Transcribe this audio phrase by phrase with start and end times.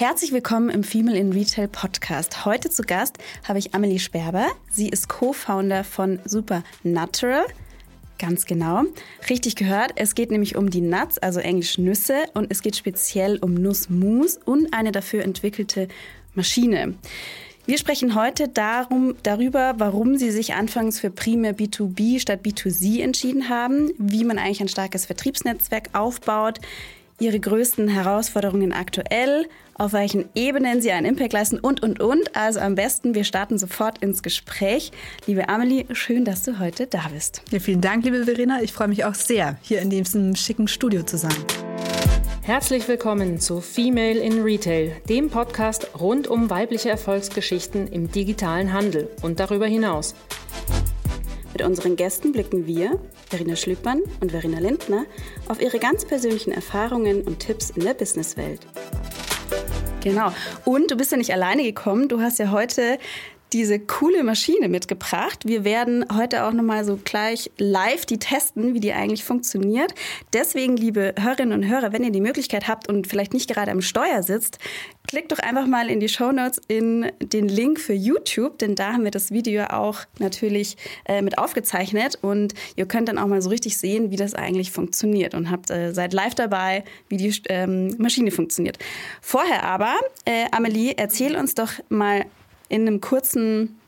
[0.00, 2.44] Herzlich willkommen im Female in Retail Podcast.
[2.44, 4.46] Heute zu Gast habe ich Amelie Sperber.
[4.70, 7.44] Sie ist Co-Founder von Supernatural.
[8.16, 8.84] Ganz genau.
[9.28, 9.90] Richtig gehört.
[9.96, 14.38] Es geht nämlich um die Nuts, also englisch Nüsse, und es geht speziell um Nussmus
[14.44, 15.88] und eine dafür entwickelte
[16.36, 16.94] Maschine.
[17.66, 23.48] Wir sprechen heute darum, darüber, warum Sie sich anfangs für primär B2B statt B2C entschieden
[23.48, 26.60] haben, wie man eigentlich ein starkes Vertriebsnetzwerk aufbaut,
[27.18, 29.48] Ihre größten Herausforderungen aktuell,
[29.78, 32.36] auf welchen Ebenen Sie einen Impact leisten und, und, und.
[32.36, 34.90] Also am besten, wir starten sofort ins Gespräch.
[35.26, 37.42] Liebe Amelie, schön, dass du heute da bist.
[37.50, 38.60] Ja, vielen Dank, liebe Verena.
[38.60, 41.34] Ich freue mich auch sehr, hier in diesem schicken Studio zu sein.
[42.42, 49.10] Herzlich willkommen zu Female in Retail, dem Podcast rund um weibliche Erfolgsgeschichten im digitalen Handel
[49.22, 50.14] und darüber hinaus.
[51.52, 55.04] Mit unseren Gästen blicken wir, Verena Schlüppmann und Verena Lindner,
[55.48, 58.60] auf ihre ganz persönlichen Erfahrungen und Tipps in der Businesswelt.
[60.02, 60.32] Genau.
[60.64, 62.08] Und du bist ja nicht alleine gekommen.
[62.08, 62.98] Du hast ja heute
[63.52, 65.44] diese coole Maschine mitgebracht.
[65.44, 69.94] Wir werden heute auch nochmal so gleich live die testen, wie die eigentlich funktioniert.
[70.32, 73.80] Deswegen, liebe Hörerinnen und Hörer, wenn ihr die Möglichkeit habt und vielleicht nicht gerade am
[73.80, 74.58] Steuer sitzt,
[75.06, 78.92] klickt doch einfach mal in die Show Notes in den Link für YouTube, denn da
[78.92, 80.76] haben wir das Video auch natürlich
[81.06, 84.70] äh, mit aufgezeichnet und ihr könnt dann auch mal so richtig sehen, wie das eigentlich
[84.70, 88.78] funktioniert und habt äh, seid live dabei, wie die ähm, Maschine funktioniert.
[89.22, 89.94] Vorher aber,
[90.26, 92.26] äh, Amelie, erzähl uns doch mal
[92.68, 93.78] in einem kurzen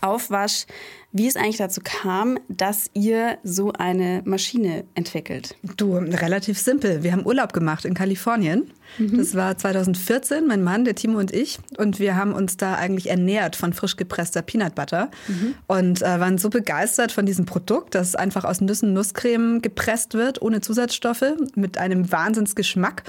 [0.00, 0.66] Aufwasch,
[1.12, 5.56] wie es eigentlich dazu kam, dass ihr so eine Maschine entwickelt.
[5.76, 7.02] Du, relativ simpel.
[7.02, 8.70] Wir haben Urlaub gemacht in Kalifornien.
[8.98, 9.18] Mhm.
[9.18, 11.58] Das war 2014, mein Mann, der Timo und ich.
[11.76, 15.10] Und wir haben uns da eigentlich ernährt von frisch gepresster Peanut Butter.
[15.26, 15.54] Mhm.
[15.66, 20.40] Und äh, waren so begeistert von diesem Produkt, das einfach aus Nüssen Nusscreme gepresst wird,
[20.40, 23.04] ohne Zusatzstoffe, mit einem Wahnsinnsgeschmack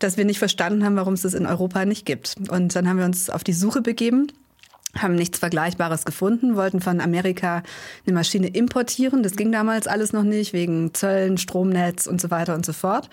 [0.00, 2.34] dass wir nicht verstanden haben, warum es das in Europa nicht gibt.
[2.50, 4.26] Und dann haben wir uns auf die Suche begeben
[4.98, 7.62] haben nichts Vergleichbares gefunden, wollten von Amerika
[8.06, 9.22] eine Maschine importieren.
[9.22, 13.08] Das ging damals alles noch nicht, wegen Zöllen, Stromnetz und so weiter und so fort.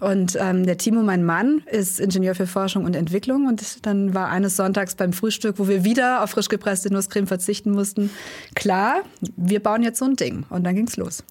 [0.00, 3.46] Und ähm, der Timo, mein Mann, ist Ingenieur für Forschung und Entwicklung.
[3.46, 7.70] Und dann war eines Sonntags beim Frühstück, wo wir wieder auf frisch gepresste Nusscreme verzichten
[7.70, 8.10] mussten,
[8.54, 9.02] klar,
[9.36, 10.44] wir bauen jetzt so ein Ding.
[10.48, 11.22] Und dann ging's los.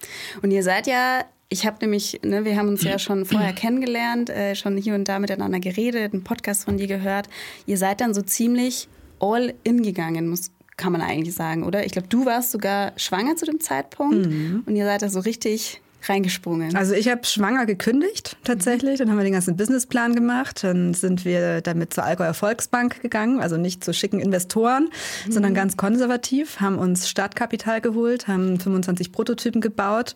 [0.41, 4.29] Und ihr seid ja ich habe nämlich, ne, wir haben uns ja schon vorher kennengelernt,
[4.29, 7.27] äh, schon hier und da miteinander geredet, einen Podcast von dir gehört.
[7.65, 8.87] Ihr seid dann so ziemlich
[9.19, 11.85] all in gegangen, muss, kann man eigentlich sagen, oder?
[11.85, 14.63] Ich glaube, du warst sogar schwanger zu dem Zeitpunkt mhm.
[14.65, 16.75] und ihr seid da so richtig reingesprungen.
[16.75, 21.25] Also ich habe schwanger gekündigt tatsächlich, dann haben wir den ganzen Businessplan gemacht, dann sind
[21.25, 24.89] wir damit zur Allgäuer Volksbank gegangen, also nicht zu schicken Investoren,
[25.25, 25.31] mhm.
[25.31, 30.15] sondern ganz konservativ, haben uns Startkapital geholt, haben 25 Prototypen gebaut,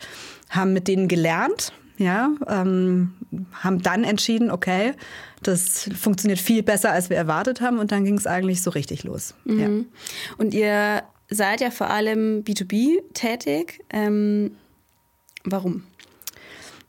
[0.50, 3.14] haben mit denen gelernt, ja, ähm,
[3.54, 4.94] haben dann entschieden, okay,
[5.42, 9.04] das funktioniert viel besser, als wir erwartet haben und dann ging es eigentlich so richtig
[9.04, 9.36] los.
[9.46, 9.60] Mhm.
[9.60, 10.36] Ja.
[10.38, 13.84] Und ihr seid ja vor allem B2B tätig.
[13.90, 14.52] Ähm,
[15.44, 15.84] warum?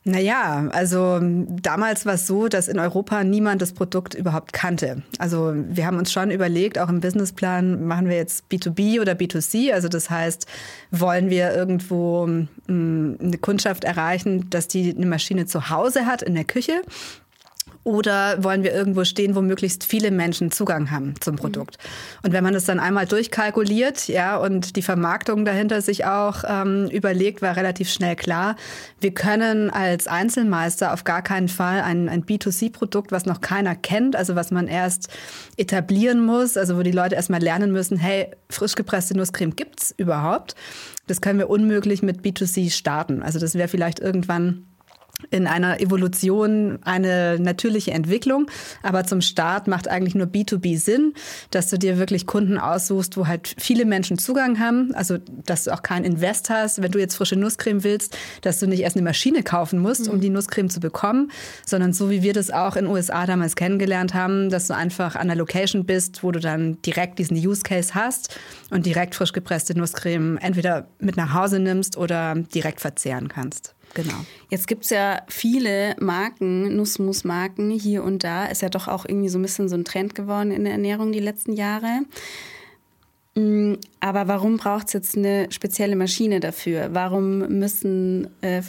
[0.06, 5.02] Naja, also damals war es so, dass in Europa niemand das Produkt überhaupt kannte.
[5.18, 9.72] Also wir haben uns schon überlegt, auch im Businessplan, machen wir jetzt B2B oder B2C?
[9.72, 10.46] Also das heißt,
[10.90, 16.20] wollen wir irgendwo mh, mm, eine Kundschaft erreichen, dass die eine Maschine zu Hause hat
[16.20, 16.82] in der Küche
[17.84, 21.76] oder wollen wir irgendwo stehen, wo möglichst viele Menschen Zugang haben zum Produkt?
[22.22, 26.88] Und wenn man das dann einmal durchkalkuliert, ja, und die Vermarktung dahinter sich auch ähm,
[26.88, 28.56] überlegt, war relativ schnell klar,
[29.00, 34.16] wir können als Einzelmeister auf gar keinen Fall ein, ein B2C-Produkt, was noch keiner kennt,
[34.16, 35.08] also was man erst
[35.58, 40.54] etablieren muss, also wo die Leute erstmal lernen müssen, hey, frisch gepresste Nusscreme gibt's überhaupt?
[41.06, 43.22] Das können wir unmöglich mit B2C starten.
[43.22, 44.64] Also das wäre vielleicht irgendwann
[45.30, 48.50] in einer Evolution eine natürliche Entwicklung.
[48.82, 51.14] Aber zum Start macht eigentlich nur B2B Sinn,
[51.50, 54.94] dass du dir wirklich Kunden aussuchst, wo halt viele Menschen Zugang haben.
[54.94, 56.82] Also, dass du auch keinen Invest hast.
[56.82, 60.20] Wenn du jetzt frische Nusscreme willst, dass du nicht erst eine Maschine kaufen musst, um
[60.20, 61.30] die Nusscreme zu bekommen,
[61.66, 65.16] sondern so wie wir das auch in den USA damals kennengelernt haben, dass du einfach
[65.16, 68.38] an der Location bist, wo du dann direkt diesen Use Case hast
[68.70, 73.73] und direkt frisch gepresste Nusscreme entweder mit nach Hause nimmst oder direkt verzehren kannst.
[73.94, 74.14] Genau.
[74.50, 78.46] Jetzt gibt es ja viele Marken, Nussmus-Marken hier und da.
[78.46, 81.12] Ist ja doch auch irgendwie so ein bisschen so ein Trend geworden in der Ernährung
[81.12, 82.02] die letzten Jahre.
[83.36, 86.90] Mm, aber warum braucht es jetzt eine spezielle Maschine dafür?
[86.92, 88.62] Warum müssen äh,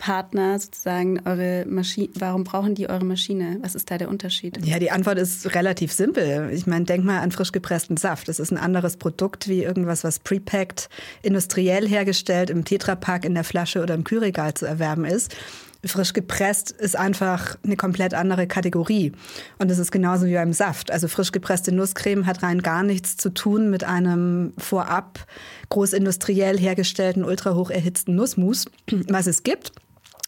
[0.00, 3.58] Vertriebspartner sozusagen eure Maschine, warum brauchen die eure Maschine?
[3.60, 4.64] Was ist da der Unterschied?
[4.64, 6.50] Ja, die Antwort ist relativ simpel.
[6.52, 8.28] Ich meine, denk mal an frisch gepressten Saft.
[8.28, 10.88] Das ist ein anderes Produkt wie irgendwas, was prepacked,
[11.22, 15.36] industriell hergestellt, im Tetrapack, in der Flasche oder im Kühlregal zu erwerben ist.
[15.84, 19.12] frisch gepresst ist einfach eine komplett andere Kategorie.
[19.58, 20.90] Und das ist genauso wie beim Saft.
[20.90, 25.26] Also frisch gepresste Nusscreme hat rein gar nichts zu tun mit einem vorab
[25.68, 28.64] großindustriell hergestellten, ultrahoch erhitzten Nussmus,
[29.08, 29.72] was es gibt.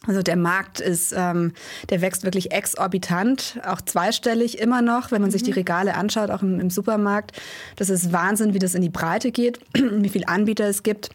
[0.07, 1.53] Also der Markt ist, ähm,
[1.91, 5.59] der wächst wirklich exorbitant, auch zweistellig immer noch, wenn man sich die mhm.
[5.59, 7.33] Regale anschaut, auch im, im Supermarkt.
[7.77, 11.11] Das ist Wahnsinn, wie das in die Breite geht, wie viele Anbieter es gibt.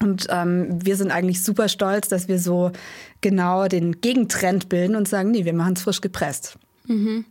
[0.00, 2.72] Und ähm, wir sind eigentlich super stolz, dass wir so
[3.20, 6.56] genau den Gegentrend bilden und sagen, nee, wir machen es frisch gepresst.
[6.86, 7.24] Mhm.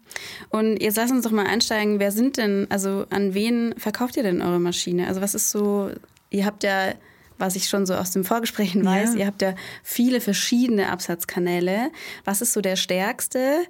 [0.49, 1.99] Und jetzt lass uns doch mal einsteigen.
[1.99, 5.07] Wer sind denn, also an wen verkauft ihr denn eure Maschine?
[5.07, 5.91] Also was ist so,
[6.29, 6.93] ihr habt ja,
[7.37, 9.19] was ich schon so aus dem Vorgesprächen weiß, ja.
[9.19, 9.53] ihr habt ja
[9.83, 11.91] viele verschiedene Absatzkanäle.
[12.25, 13.63] Was ist so der stärkste?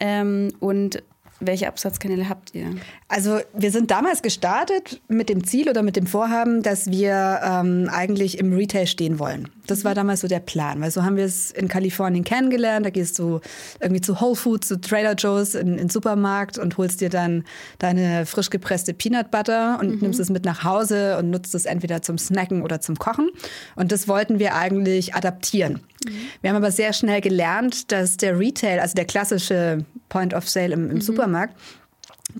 [0.00, 1.02] Ähm, und
[1.40, 2.66] welche Absatzkanäle habt ihr?
[3.08, 7.88] Also wir sind damals gestartet mit dem Ziel oder mit dem Vorhaben, dass wir ähm,
[7.92, 9.48] eigentlich im Retail stehen wollen.
[9.66, 12.86] Das war damals so der Plan, weil so haben wir es in Kalifornien kennengelernt.
[12.86, 13.40] Da gehst du
[13.80, 17.44] irgendwie zu Whole Foods, zu Trader Joe's in, in den Supermarkt und holst dir dann
[17.78, 19.98] deine frisch gepresste Peanut Butter und mhm.
[20.00, 23.30] nimmst es mit nach Hause und nutzt es entweder zum Snacken oder zum Kochen.
[23.74, 25.80] Und das wollten wir eigentlich adaptieren.
[26.06, 26.28] Mhm.
[26.40, 30.74] Wir haben aber sehr schnell gelernt, dass der Retail, also der klassische Point of Sale
[30.74, 31.00] im, im mhm.
[31.00, 31.54] Supermarkt,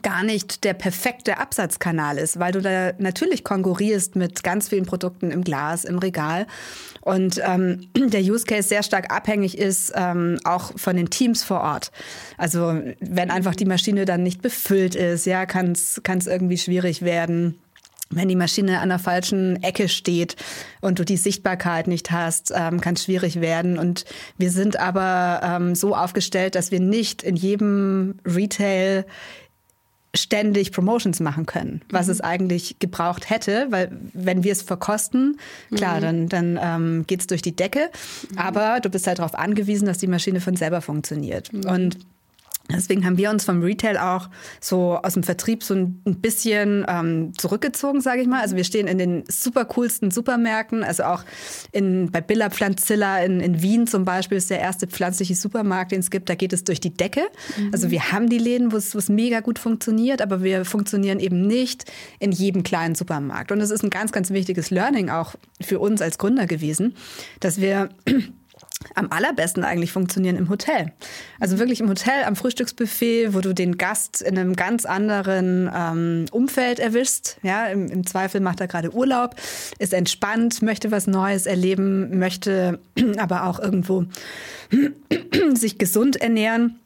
[0.03, 5.31] gar nicht der perfekte Absatzkanal ist, weil du da natürlich konkurrierst mit ganz vielen Produkten
[5.31, 6.47] im Glas, im Regal.
[7.01, 11.61] Und ähm, der Use Case sehr stark abhängig ist ähm, auch von den Teams vor
[11.61, 11.93] Ort.
[12.37, 17.59] Also wenn einfach die Maschine dann nicht befüllt ist, ja, kann es irgendwie schwierig werden
[18.11, 20.37] wenn die Maschine an der falschen Ecke steht
[20.81, 23.79] und du die Sichtbarkeit nicht hast, ähm, kann es schwierig werden.
[23.79, 24.05] Und
[24.39, 29.07] wir sind aber ähm, so aufgestellt, dass wir nicht in jedem Retail
[30.15, 32.13] ständig Promotions machen können, was mhm.
[32.13, 35.39] es eigentlich gebraucht hätte, weil wenn wir es verkosten,
[35.75, 36.01] klar, mhm.
[36.01, 37.91] dann, dann ähm, geht es durch die Decke,
[38.31, 38.39] mhm.
[38.39, 41.53] aber du bist halt darauf angewiesen, dass die Maschine von selber funktioniert.
[41.53, 41.65] Mhm.
[41.67, 41.99] Und
[42.73, 44.29] Deswegen haben wir uns vom Retail auch
[44.61, 48.41] so aus dem Vertrieb so ein bisschen ähm, zurückgezogen, sage ich mal.
[48.41, 51.25] Also wir stehen in den super coolsten Supermärkten, also auch
[51.73, 56.01] in, bei Billa Pflanzilla in, in Wien zum Beispiel ist der erste pflanzliche Supermarkt, den
[56.01, 56.29] es gibt.
[56.29, 57.23] Da geht es durch die Decke.
[57.57, 57.71] Mhm.
[57.73, 61.85] Also wir haben die Läden, wo es mega gut funktioniert, aber wir funktionieren eben nicht
[62.19, 63.53] in jedem kleinen Supermarkt.
[63.53, 66.95] Und das ist ein ganz, ganz wichtiges Learning auch für uns als Gründer gewesen,
[67.41, 67.91] dass wir
[68.95, 70.93] am allerbesten eigentlich funktionieren im Hotel.
[71.41, 76.27] Also wirklich im Hotel am Frühstücksbuffet, wo du den Gast in einem ganz anderen ähm,
[76.31, 77.39] Umfeld erwischst.
[77.43, 79.37] Ja, im, im Zweifel macht er gerade Urlaub,
[79.79, 82.79] ist entspannt, möchte was Neues erleben, möchte
[83.19, 84.05] aber auch irgendwo
[85.55, 86.79] sich gesund ernähren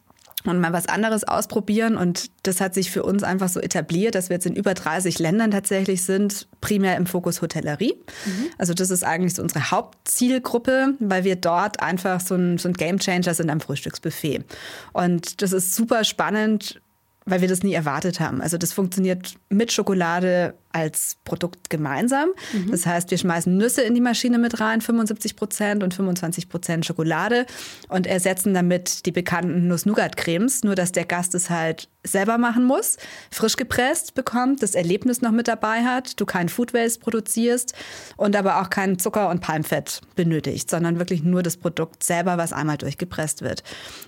[0.44, 1.96] und mal was anderes ausprobieren.
[1.96, 5.18] Und das hat sich für uns einfach so etabliert, dass wir jetzt in über 30
[5.18, 7.94] Ländern tatsächlich sind, primär im Fokus Hotellerie.
[8.24, 8.46] Mhm.
[8.58, 12.74] Also das ist eigentlich so unsere Hauptzielgruppe, weil wir dort einfach so ein, so ein
[12.74, 14.44] Game Changer sind am Frühstücksbuffet.
[14.92, 16.80] Und das ist super spannend,
[17.30, 18.40] weil wir das nie erwartet haben.
[18.40, 22.28] Also das funktioniert mit Schokolade als Produkt gemeinsam.
[22.52, 22.70] Mhm.
[22.70, 26.86] Das heißt, wir schmeißen Nüsse in die Maschine mit rein, 75 Prozent und 25 Prozent
[26.86, 27.46] Schokolade
[27.88, 30.62] und ersetzen damit die bekannten Nuss-Nougat-Cremes.
[30.62, 32.96] Nur, dass der Gast es halt selber machen muss,
[33.30, 37.74] frisch gepresst bekommt, das Erlebnis noch mit dabei hat, du kein Food Waste produzierst
[38.16, 42.52] und aber auch kein Zucker und Palmfett benötigt, sondern wirklich nur das Produkt selber, was
[42.52, 43.62] einmal durchgepresst wird.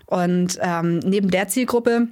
[0.07, 2.09] Und ähm, neben der Zielgruppe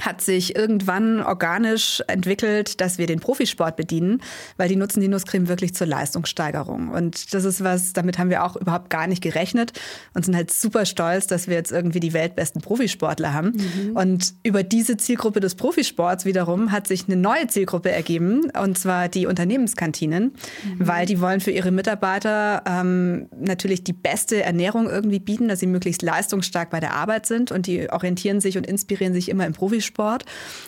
[0.00, 4.22] hat sich irgendwann organisch entwickelt, dass wir den Profisport bedienen,
[4.56, 6.88] weil die nutzen die Nusscreme wirklich zur Leistungssteigerung.
[6.88, 9.72] Und das ist was, damit haben wir auch überhaupt gar nicht gerechnet
[10.14, 13.52] und sind halt super stolz, dass wir jetzt irgendwie die weltbesten Profisportler haben.
[13.52, 13.96] Mhm.
[13.96, 19.08] Und über diese Zielgruppe des Profisports wiederum hat sich eine neue Zielgruppe ergeben, und zwar
[19.08, 20.24] die Unternehmenskantinen,
[20.64, 20.76] mhm.
[20.78, 25.66] weil die wollen für ihre Mitarbeiter ähm, natürlich die beste Ernährung irgendwie bieten, dass sie
[25.66, 29.52] möglichst leistungsstark bei der Arbeit sind und die orientieren sich und inspirieren sich immer im
[29.52, 30.24] Profisport Sport.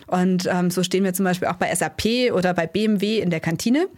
[0.07, 3.41] Und ähm, so stehen wir zum Beispiel auch bei SAP oder bei BMW in der
[3.41, 3.89] Kantine,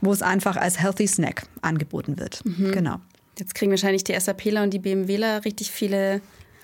[0.00, 2.44] wo es einfach als Healthy Snack angeboten wird.
[2.44, 2.72] Mhm.
[2.72, 2.96] Genau.
[3.38, 6.20] Jetzt kriegen wahrscheinlich die SAPler und die BMWler richtig viele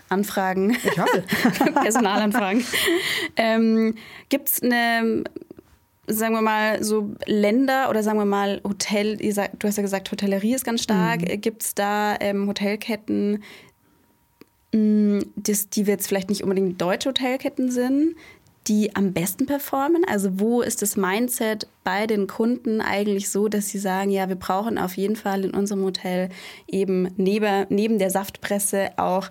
[0.08, 0.76] Anfragen.
[0.84, 1.24] Ich hoffe.
[1.82, 2.64] Personalanfragen.
[3.36, 3.94] ähm,
[4.28, 5.24] Gibt es eine
[6.12, 10.54] sagen wir mal, so Länder oder sagen wir mal Hotel, du hast ja gesagt, Hotellerie
[10.54, 11.22] ist ganz stark.
[11.22, 11.40] Mhm.
[11.40, 13.42] Gibt es da ähm, Hotelketten,
[14.72, 18.14] das, die jetzt vielleicht nicht unbedingt deutsche Hotelketten sind,
[18.66, 20.04] die am besten performen?
[20.06, 24.36] Also wo ist das Mindset bei den Kunden eigentlich so, dass sie sagen, ja, wir
[24.36, 26.28] brauchen auf jeden Fall in unserem Hotel
[26.68, 29.30] eben neben, neben der Saftpresse auch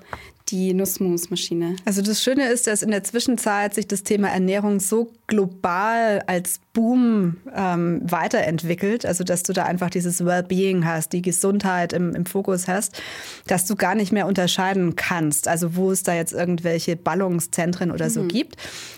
[0.51, 1.75] die Nussmusmaschine?
[1.85, 6.59] Also das Schöne ist, dass in der Zwischenzeit sich das Thema Ernährung so global als
[6.73, 12.25] Boom ähm, weiterentwickelt, also dass du da einfach dieses Wellbeing hast, die Gesundheit im, im
[12.25, 13.01] Fokus hast,
[13.47, 18.09] dass du gar nicht mehr unterscheiden kannst, also wo es da jetzt irgendwelche Ballungszentren oder
[18.09, 18.27] so mhm.
[18.29, 18.55] gibt.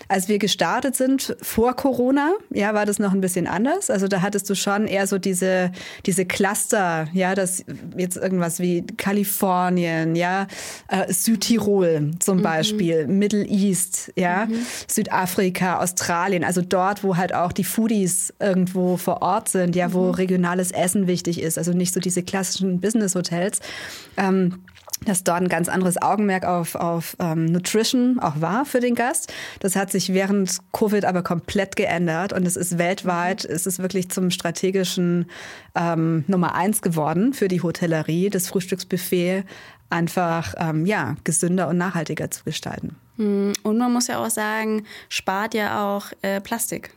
[0.08, 3.90] Als wir gestartet sind vor Corona, ja, war das noch ein bisschen anders.
[3.90, 5.72] Also da hattest du schon eher so diese,
[6.06, 7.64] diese Cluster, ja, das
[7.96, 10.46] jetzt irgendwas wie Kalifornien, ja,
[10.88, 12.42] äh, Südtirol zum mhm.
[12.42, 14.54] Beispiel, Middle East, ja, mhm.
[14.86, 20.06] Südafrika, Australien, also dort, wo halt auch die Foodies irgendwo vor Ort sind, ja, wo
[20.06, 20.14] mhm.
[20.14, 23.60] regionales Essen wichtig ist, also nicht so diese klassischen Business-Hotels.
[24.16, 24.60] Ähm,
[25.04, 29.32] dass dort ein ganz anderes Augenmerk auf, auf ähm, Nutrition auch war für den Gast.
[29.60, 33.54] Das hat sich während Covid aber komplett geändert und es ist weltweit, mhm.
[33.54, 35.26] es ist wirklich zum strategischen
[35.74, 39.44] ähm, Nummer eins geworden für die Hotellerie, das Frühstücksbuffet
[39.90, 42.96] einfach ähm, ja, gesünder und nachhaltiger zu gestalten.
[43.16, 43.52] Mhm.
[43.62, 46.94] Und man muss ja auch sagen, spart ja auch äh, Plastik.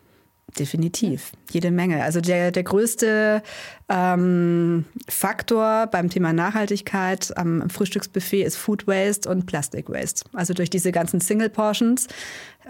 [0.57, 2.03] Definitiv, jede Menge.
[2.03, 3.43] Also der, der größte
[3.89, 10.23] ähm, Faktor beim Thema Nachhaltigkeit am Frühstücksbuffet ist Food Waste und Plastic Waste.
[10.33, 12.07] Also durch diese ganzen Single Portions,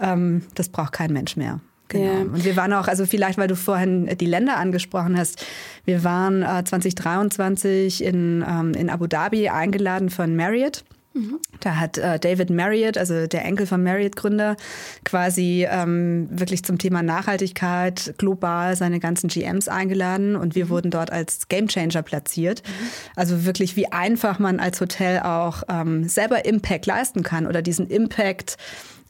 [0.00, 1.60] ähm, das braucht kein Mensch mehr.
[1.88, 2.04] Genau.
[2.04, 2.20] Ja.
[2.22, 5.46] Und wir waren auch, also vielleicht, weil du vorhin die Länder angesprochen hast,
[5.84, 10.84] wir waren äh, 2023 in, ähm, in Abu Dhabi eingeladen von Marriott.
[11.60, 14.56] Da hat äh, David Marriott, also der Enkel von Marriott-Gründer,
[15.04, 20.70] quasi ähm, wirklich zum Thema Nachhaltigkeit global seine ganzen GMs eingeladen und wir mhm.
[20.70, 22.62] wurden dort als Gamechanger platziert.
[22.66, 22.86] Mhm.
[23.16, 27.88] Also wirklich, wie einfach man als Hotel auch ähm, selber Impact leisten kann oder diesen
[27.88, 28.56] Impact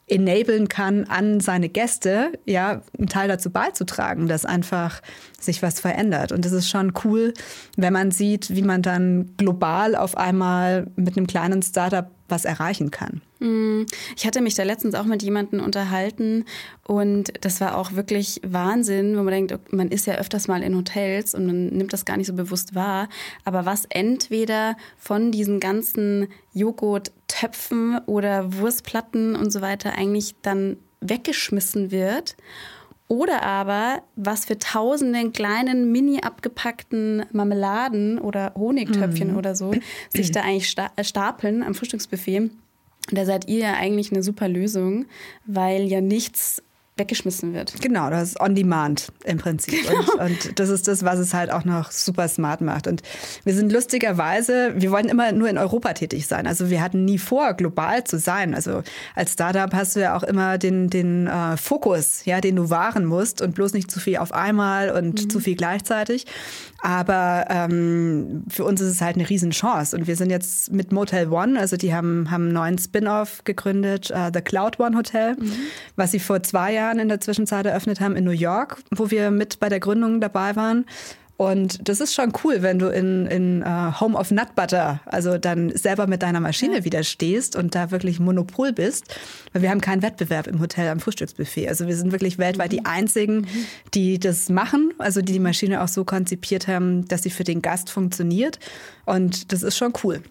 [0.09, 5.03] enablen kann, an seine Gäste, ja, einen Teil dazu beizutragen, dass einfach
[5.41, 6.31] sich was verändert.
[6.31, 7.35] Und das ist schon cool,
[7.77, 12.91] wenn man sieht, wie man dann global auf einmal mit einem kleinen Startup was erreichen
[12.91, 13.21] kann.
[13.39, 13.83] Mm,
[14.17, 16.45] ich hatte mich da letztens auch mit jemandem unterhalten
[16.85, 20.77] und das war auch wirklich Wahnsinn, wo man denkt, man ist ja öfters mal in
[20.77, 23.09] Hotels und man nimmt das gar nicht so bewusst wahr.
[23.45, 26.29] Aber was entweder von diesen ganzen
[27.27, 32.37] Joghurt-Töpfen oder Wurstplatten und so weiter eigentlich dann weggeschmissen wird
[33.09, 39.37] oder aber, was für tausenden kleinen, mini abgepackten Marmeladen oder Honigtöpfchen mm.
[39.37, 39.73] oder so
[40.09, 42.51] sich da eigentlich stapeln am Frühstücksbuffet.
[43.13, 45.07] Da seid ihr ja eigentlich eine super Lösung,
[45.45, 46.61] weil ja nichts
[46.97, 47.75] weggeschmissen wird.
[47.83, 49.87] Genau, das ist on demand im Prinzip.
[49.87, 50.13] Genau.
[50.13, 52.87] Und, und, das ist das, was es halt auch noch super smart macht.
[52.87, 53.03] Und
[53.45, 56.47] wir sind lustigerweise, wir wollen immer nur in Europa tätig sein.
[56.47, 58.55] Also wir hatten nie vor, global zu sein.
[58.55, 58.83] Also
[59.15, 63.05] als Startup hast du ja auch immer den, den äh, Fokus, ja, den du wahren
[63.05, 65.31] musst und bloß nicht zu viel auf einmal und mhm.
[65.31, 66.27] zu viel gleichzeitig.
[66.83, 69.97] Aber ähm, für uns ist es halt eine Riesenchance.
[69.97, 74.11] Und wir sind jetzt mit Motel One, also die haben, haben einen neuen Spin-off gegründet,
[74.15, 75.53] uh, The Cloud One Hotel, mhm.
[75.97, 79.31] was sie vor zwei Jahren in der Zwischenzeit eröffnet haben in New York, wo wir
[79.31, 80.87] mit bei der Gründung dabei waren.
[81.37, 85.37] Und das ist schon cool, wenn du in, in uh, Home of Nut Butter, also
[85.37, 86.85] dann selber mit deiner Maschine ja.
[86.85, 89.15] wieder stehst und da wirklich Monopol bist.
[89.53, 91.69] Weil wir haben keinen Wettbewerb im Hotel am Frühstücksbuffet.
[91.69, 92.77] Also wir sind wirklich weltweit mhm.
[92.77, 93.67] die einzigen, mhm.
[93.93, 97.61] die das machen, also die die Maschine auch so konzipiert haben, dass sie für den
[97.61, 98.59] Gast funktioniert.
[99.05, 100.23] Und das ist schon cool.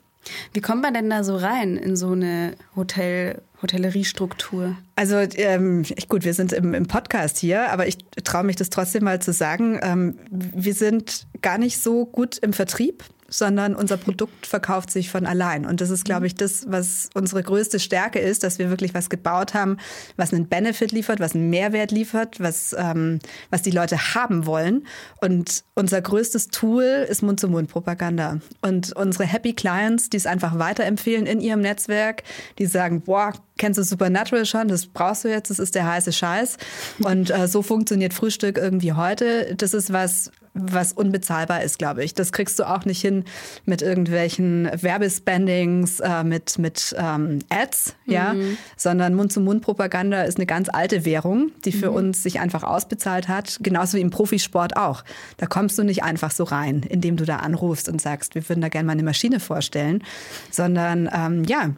[0.53, 4.75] Wie kommt man denn da so rein in so eine Hotel, Hotelleriestruktur?
[4.95, 9.03] Also ähm, gut, wir sind im, im, Podcast hier, aber ich traue mich das trotzdem
[9.03, 9.79] mal zu sagen.
[9.81, 15.25] Ähm, wir sind gar nicht so gut im Vertrieb sondern unser Produkt verkauft sich von
[15.25, 15.65] allein.
[15.65, 19.09] Und das ist, glaube ich, das, was unsere größte Stärke ist, dass wir wirklich was
[19.09, 19.77] gebaut haben,
[20.15, 24.85] was einen Benefit liefert, was einen Mehrwert liefert, was, ähm, was die Leute haben wollen.
[25.21, 28.39] Und unser größtes Tool ist Mund-zu-Mund-Propaganda.
[28.61, 32.23] Und unsere Happy Clients, die es einfach weiterempfehlen in ihrem Netzwerk,
[32.59, 36.13] die sagen, boah, kennst du Supernatural schon, das brauchst du jetzt, das ist der heiße
[36.13, 36.57] Scheiß.
[36.99, 39.55] Und äh, so funktioniert Frühstück irgendwie heute.
[39.55, 42.13] Das ist was, was unbezahlbar ist, glaube ich.
[42.13, 43.25] Das kriegst du auch nicht hin
[43.65, 48.57] mit irgendwelchen Werbespendings, äh, mit, mit ähm, Ads, ja, mhm.
[48.77, 51.97] sondern Mund-zu-Mund-Propaganda ist eine ganz alte Währung, die für mhm.
[51.97, 55.03] uns sich einfach ausbezahlt hat, genauso wie im Profisport auch.
[55.37, 58.61] Da kommst du nicht einfach so rein, indem du da anrufst und sagst, wir würden
[58.61, 60.03] da gerne mal eine Maschine vorstellen,
[60.51, 61.71] sondern ähm, ja,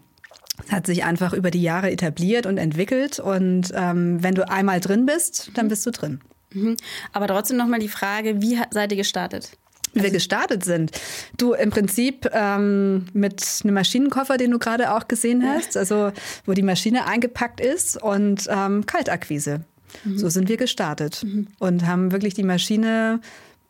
[0.66, 3.20] es hat sich einfach über die Jahre etabliert und entwickelt.
[3.20, 6.22] Und ähm, wenn du einmal drin bist, dann bist du drin.
[6.58, 6.78] Mhm.
[7.14, 9.52] Aber trotzdem nochmal die Frage, wie seid ihr gestartet?
[9.94, 10.92] Wie wir gestartet sind.
[11.38, 16.12] Du im Prinzip ähm, mit einem Maschinenkoffer, den du gerade auch gesehen hast, also
[16.46, 19.62] wo die Maschine eingepackt ist und ähm, Kaltakquise.
[20.04, 20.18] Mhm.
[20.18, 21.48] So sind wir gestartet mhm.
[21.60, 23.22] und haben wirklich die Maschine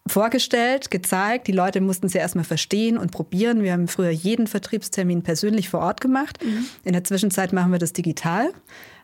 [0.07, 1.47] vorgestellt, gezeigt.
[1.47, 3.63] Die Leute mussten ja erstmal verstehen und probieren.
[3.63, 6.43] Wir haben früher jeden Vertriebstermin persönlich vor Ort gemacht.
[6.43, 6.65] Mhm.
[6.83, 8.51] In der Zwischenzeit machen wir das digital.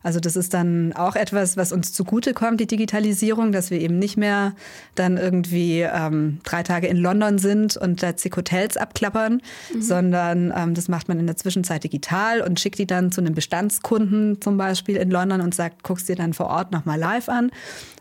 [0.04, 4.18] Also das ist dann auch etwas, was uns zugutekommt, die Digitalisierung, dass wir eben nicht
[4.18, 4.54] mehr
[4.96, 9.42] dann irgendwie ähm, drei Tage in London sind und da zig Hotels abklappern,
[9.74, 9.82] mhm.
[9.82, 13.34] sondern ähm, das macht man in der Zwischenzeit digital und schickt die dann zu einem
[13.34, 17.50] Bestandskunden zum Beispiel in London und sagt, guckst dir dann vor Ort nochmal live an.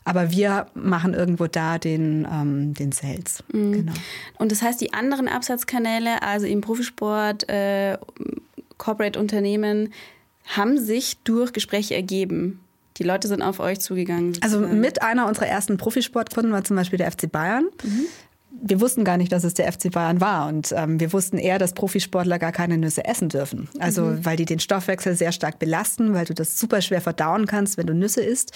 [0.04, 3.44] Aber wir machen irgendwo da den, ähm, den Sales.
[3.52, 3.72] Mhm.
[3.72, 3.92] Genau.
[4.38, 7.96] Und das heißt, die anderen Absatzkanäle, also im Profisport, äh,
[8.78, 9.90] Corporate-Unternehmen,
[10.44, 12.60] haben sich durch Gespräche ergeben.
[12.98, 14.34] Die Leute sind auf euch zugegangen.
[14.34, 14.64] Sozusagen.
[14.64, 17.64] Also mit einer unserer ersten Profisportkunden war zum Beispiel der FC Bayern.
[17.82, 18.06] Mhm
[18.60, 20.48] wir wussten gar nicht, dass es der FC Bayern war.
[20.48, 23.68] Und ähm, wir wussten eher, dass Profisportler gar keine Nüsse essen dürfen.
[23.78, 24.24] Also, mhm.
[24.24, 27.86] weil die den Stoffwechsel sehr stark belasten, weil du das super schwer verdauen kannst, wenn
[27.86, 28.52] du Nüsse isst.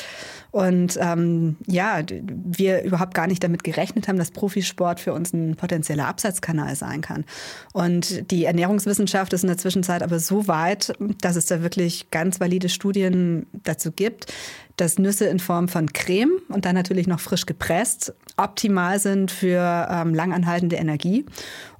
[0.50, 5.56] Und ähm, ja, wir überhaupt gar nicht damit gerechnet haben, dass Profisport für uns ein
[5.56, 7.24] potenzieller Absatzkanal sein kann.
[7.72, 12.40] Und die Ernährungswissenschaft ist in der Zwischenzeit aber so weit, dass es da wirklich ganz
[12.40, 14.32] valide Studien dazu gibt,
[14.76, 19.88] dass Nüsse in Form von Creme und dann natürlich noch frisch gepresst optimal sind für
[19.90, 21.24] ähm, langanhaltende Energie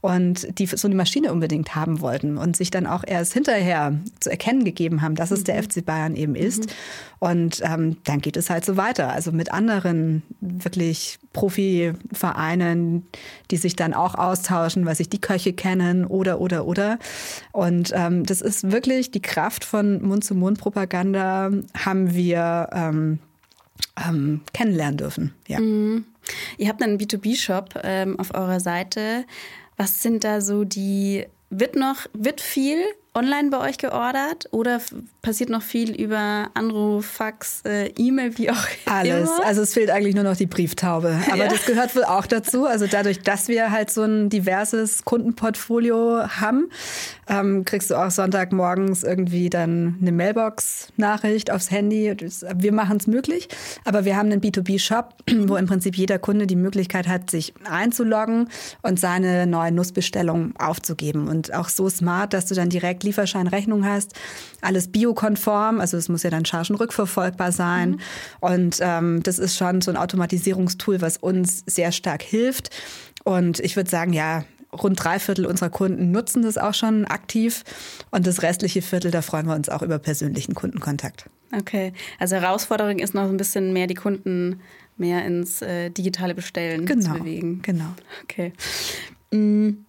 [0.01, 4.31] und die so eine Maschine unbedingt haben wollten und sich dann auch erst hinterher zu
[4.31, 5.45] erkennen gegeben haben, dass es mhm.
[5.45, 6.67] der FC Bayern eben ist.
[6.67, 6.73] Mhm.
[7.19, 9.11] Und ähm, dann geht es halt so weiter.
[9.11, 13.07] Also mit anderen wirklich Profivereinen,
[13.51, 16.99] die sich dann auch austauschen, weil sich die Köche kennen oder, oder, oder.
[17.53, 23.19] Und ähm, das ist wirklich die Kraft von Mund-zu-Mund-Propaganda haben wir ähm,
[23.97, 25.35] ähm, kennenlernen dürfen.
[25.49, 25.61] Ja.
[25.61, 26.05] Mhm.
[26.59, 29.25] Ihr habt einen B2B-Shop ähm, auf eurer Seite.
[29.77, 32.79] Was sind da so die, wird noch, wird viel
[33.17, 34.81] online bei euch geordert oder
[35.23, 39.31] passiert noch viel über Anruf, Fax, äh, E-Mail, wie auch Alles.
[39.31, 39.47] Immer?
[39.47, 41.19] Also es fehlt eigentlich nur noch die Brieftaube.
[41.29, 41.49] Aber ja.
[41.49, 42.67] das gehört wohl auch dazu.
[42.67, 46.69] Also dadurch, dass wir halt so ein diverses Kundenportfolio haben,
[47.29, 52.15] ähm, kriegst du auch Sonntagmorgens irgendwie dann eine Mailbox-Nachricht aufs Handy.
[52.55, 53.49] Wir machen es möglich.
[53.85, 55.15] Aber wir haben einen B2B-Shop,
[55.47, 58.49] wo im Prinzip jeder Kunde die Möglichkeit hat, sich einzuloggen
[58.83, 61.29] und seine neue Nussbestellung aufzugeben.
[61.29, 64.13] Und auch so smart, dass du dann direkt Lieferschein, Rechnung hast.
[64.61, 67.91] Alles biokonform, also es muss ja dann chargenrückverfolgbar sein.
[67.91, 67.99] Mhm.
[68.41, 72.71] Und ähm, das ist schon so ein Automatisierungstool, was uns sehr stark hilft.
[73.25, 77.65] Und ich würde sagen, ja, rund drei Viertel unserer Kunden nutzen das auch schon aktiv.
[78.11, 81.29] Und das restliche Viertel, da freuen wir uns auch über persönlichen Kundenkontakt.
[81.57, 84.61] Okay, also Herausforderung ist noch ein bisschen mehr die Kunden
[84.97, 87.63] mehr ins äh, digitale Bestellen genau, zu bewegen.
[87.63, 87.95] Genau.
[88.25, 88.53] Okay.
[89.31, 89.85] Mm.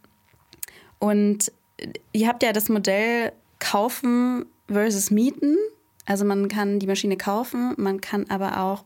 [0.99, 1.51] Und
[2.11, 5.55] ihr habt ja das Modell kaufen versus mieten.
[6.07, 8.85] Also man kann die Maschine kaufen, man kann aber auch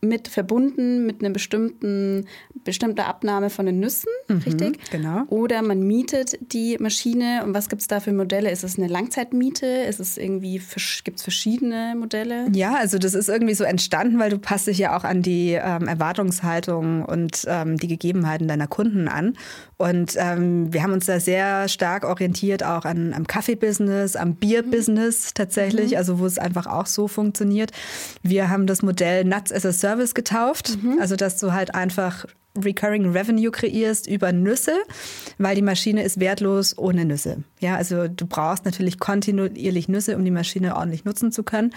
[0.00, 2.26] mit verbunden mit einer bestimmten
[2.64, 4.78] bestimmter Abnahme von den Nüssen, mhm, richtig?
[4.90, 5.22] Genau.
[5.28, 7.42] Oder man mietet die Maschine.
[7.44, 8.50] Und was gibt es da für Modelle?
[8.50, 9.66] Ist es eine Langzeitmiete?
[9.66, 10.60] Ist es irgendwie
[11.04, 12.48] gibt es verschiedene Modelle?
[12.52, 15.52] Ja, also das ist irgendwie so entstanden, weil du passt dich ja auch an die
[15.52, 19.34] ähm, Erwartungshaltung und ähm, die Gegebenheiten deiner Kunden an.
[19.76, 25.34] Und ähm, wir haben uns da sehr stark orientiert auch an, am Kaffeebusiness, am Bierbusiness
[25.34, 25.98] tatsächlich, mhm.
[25.98, 27.72] also wo es einfach auch so funktioniert.
[28.22, 30.98] Wir haben das Modell Nuts as a Service getauft, mhm.
[31.00, 32.24] also dass du halt einfach
[32.56, 34.76] Recurring Revenue kreierst über Nüsse,
[35.38, 37.44] weil die Maschine ist wertlos ohne Nüsse.
[37.60, 41.72] Ja, also du brauchst natürlich kontinuierlich Nüsse, um die Maschine ordentlich nutzen zu können.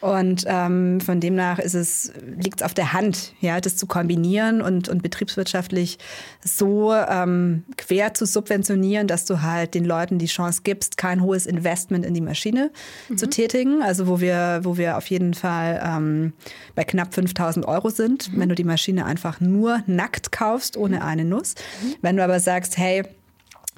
[0.00, 4.62] Und ähm, von demnach ist es, liegt es auf der Hand, ja, das zu kombinieren
[4.62, 5.98] und, und betriebswirtschaftlich
[6.42, 11.46] so ähm, quer zu subventionieren, dass du halt den Leuten die Chance gibst, kein hohes
[11.46, 12.70] Investment in die Maschine
[13.08, 13.18] mhm.
[13.18, 13.82] zu tätigen.
[13.82, 16.32] Also wo wir, wo wir auf jeden Fall ähm,
[16.74, 18.40] bei knapp 5000 Euro sind, mhm.
[18.40, 21.54] wenn du die Maschine einfach nur nackt kaufst, ohne eine Nuss.
[22.02, 23.04] Wenn du aber sagst, hey,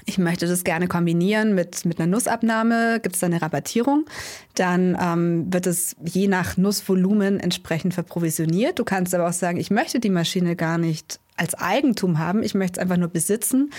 [0.09, 4.07] ich möchte das gerne kombinieren mit, mit einer Nussabnahme, gibt es da eine Rabattierung,
[4.55, 8.79] dann ähm, wird es je nach Nussvolumen entsprechend verprovisioniert.
[8.79, 12.55] Du kannst aber auch sagen, ich möchte die Maschine gar nicht als Eigentum haben, ich
[12.55, 13.71] möchte es einfach nur besitzen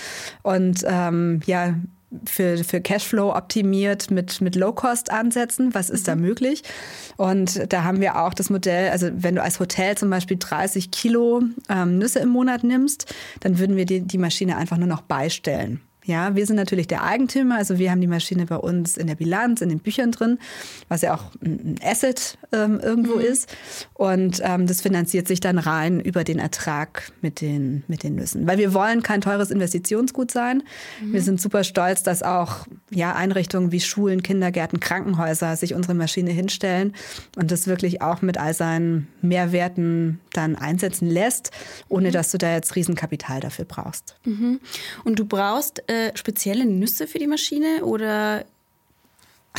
[0.42, 1.74] und ähm, ja,
[2.24, 5.74] für, für Cashflow optimiert mit, mit Low-Cost-Ansätzen.
[5.74, 6.06] Was ist mhm.
[6.06, 6.62] da möglich?
[7.16, 10.90] Und da haben wir auch das Modell, also wenn du als Hotel zum Beispiel 30
[10.90, 15.02] Kilo ähm, Nüsse im Monat nimmst, dann würden wir die, die Maschine einfach nur noch
[15.02, 15.80] beistellen.
[16.04, 19.16] Ja, wir sind natürlich der Eigentümer, also wir haben die Maschine bei uns in der
[19.16, 20.38] Bilanz, in den Büchern drin,
[20.88, 23.20] was ja auch ein Asset ähm, irgendwo mhm.
[23.20, 23.54] ist.
[23.94, 28.46] Und ähm, das finanziert sich dann rein über den Ertrag mit den, mit den Nüssen.
[28.46, 30.62] Weil wir wollen kein teures Investitionsgut sein.
[31.02, 31.12] Mhm.
[31.12, 36.30] Wir sind super stolz, dass auch ja, Einrichtungen wie Schulen, Kindergärten, Krankenhäuser sich unsere Maschine
[36.30, 36.94] hinstellen
[37.36, 41.50] und das wirklich auch mit all seinen Mehrwerten dann einsetzen lässt,
[41.88, 42.12] ohne mhm.
[42.12, 44.16] dass du da jetzt Riesenkapital dafür brauchst.
[44.24, 44.60] Mhm.
[45.04, 48.44] Und du brauchst äh, spezielle Nüsse für die Maschine oder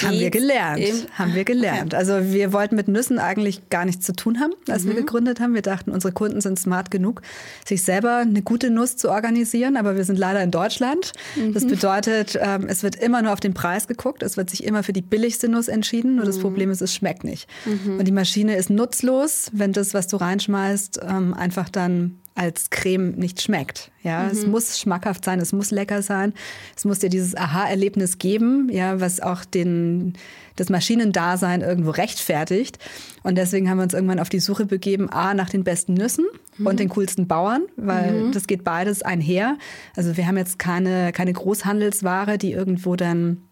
[0.02, 1.10] haben wir gelernt.
[1.18, 1.94] Haben wir gelernt.
[1.94, 1.98] Okay.
[1.98, 4.90] Also wir wollten mit Nüssen eigentlich gar nichts zu tun haben, als mhm.
[4.90, 5.54] wir gegründet haben.
[5.54, 7.22] Wir dachten, unsere Kunden sind smart genug,
[7.68, 9.76] sich selber eine gute Nuss zu organisieren.
[9.76, 11.12] Aber wir sind leider in Deutschland.
[11.36, 11.54] Mhm.
[11.54, 14.24] Das bedeutet, ähm, es wird immer nur auf den Preis geguckt.
[14.24, 16.16] Es wird sich immer für die billigste Nuss entschieden.
[16.16, 16.44] Nur das mhm.
[16.44, 17.50] Problem ist, es schmeckt nicht.
[17.66, 18.00] Mhm.
[18.00, 23.12] Und die Maschine ist nutzlos, wenn das, was du reinschmeißt, ähm, einfach dann als Creme
[23.12, 23.92] nicht schmeckt.
[24.04, 24.30] Ja, mhm.
[24.32, 26.34] es muss schmackhaft sein, es muss lecker sein,
[26.76, 30.14] es muss dir dieses Aha-Erlebnis geben, ja, was auch den,
[30.56, 32.80] das Maschinendasein irgendwo rechtfertigt.
[33.24, 36.26] Und deswegen haben wir uns irgendwann auf die Suche begeben, A, nach den besten Nüssen
[36.58, 36.68] mhm.
[36.68, 38.32] und den coolsten Bauern, weil mhm.
[38.32, 39.58] das geht beides einher.
[39.96, 43.44] Also wir haben jetzt keine, keine Großhandelsware, die irgendwo dann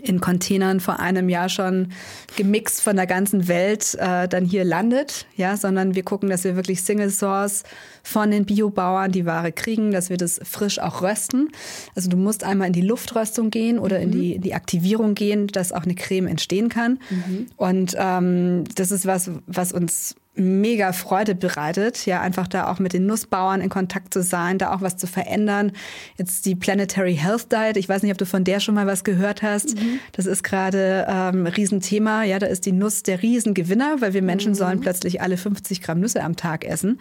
[0.00, 1.92] in Containern vor einem Jahr schon
[2.36, 6.56] gemixt von der ganzen Welt äh, dann hier landet, ja, sondern wir gucken, dass wir
[6.56, 7.64] wirklich Single Source
[8.02, 11.50] von den Biobauern die Ware kriegen, dass wir das frisch auch rösten.
[11.94, 14.04] Also du musst einmal in die Luftröstung gehen oder mhm.
[14.04, 16.98] in, die, in die Aktivierung gehen, dass auch eine Creme entstehen kann.
[17.10, 17.46] Mhm.
[17.56, 22.92] Und ähm, das ist was, was uns mega Freude bereitet, ja, einfach da auch mit
[22.92, 25.72] den Nussbauern in Kontakt zu sein, da auch was zu verändern.
[26.16, 29.04] Jetzt die Planetary Health Diet, ich weiß nicht, ob du von der schon mal was
[29.04, 29.76] gehört hast.
[29.76, 30.00] Mhm.
[30.12, 32.24] Das ist gerade ähm, Riesenthema.
[32.24, 34.56] Ja, da ist die Nuss der Riesengewinner, weil wir Menschen mhm.
[34.56, 36.98] sollen plötzlich alle 50 Gramm Nüsse am Tag essen.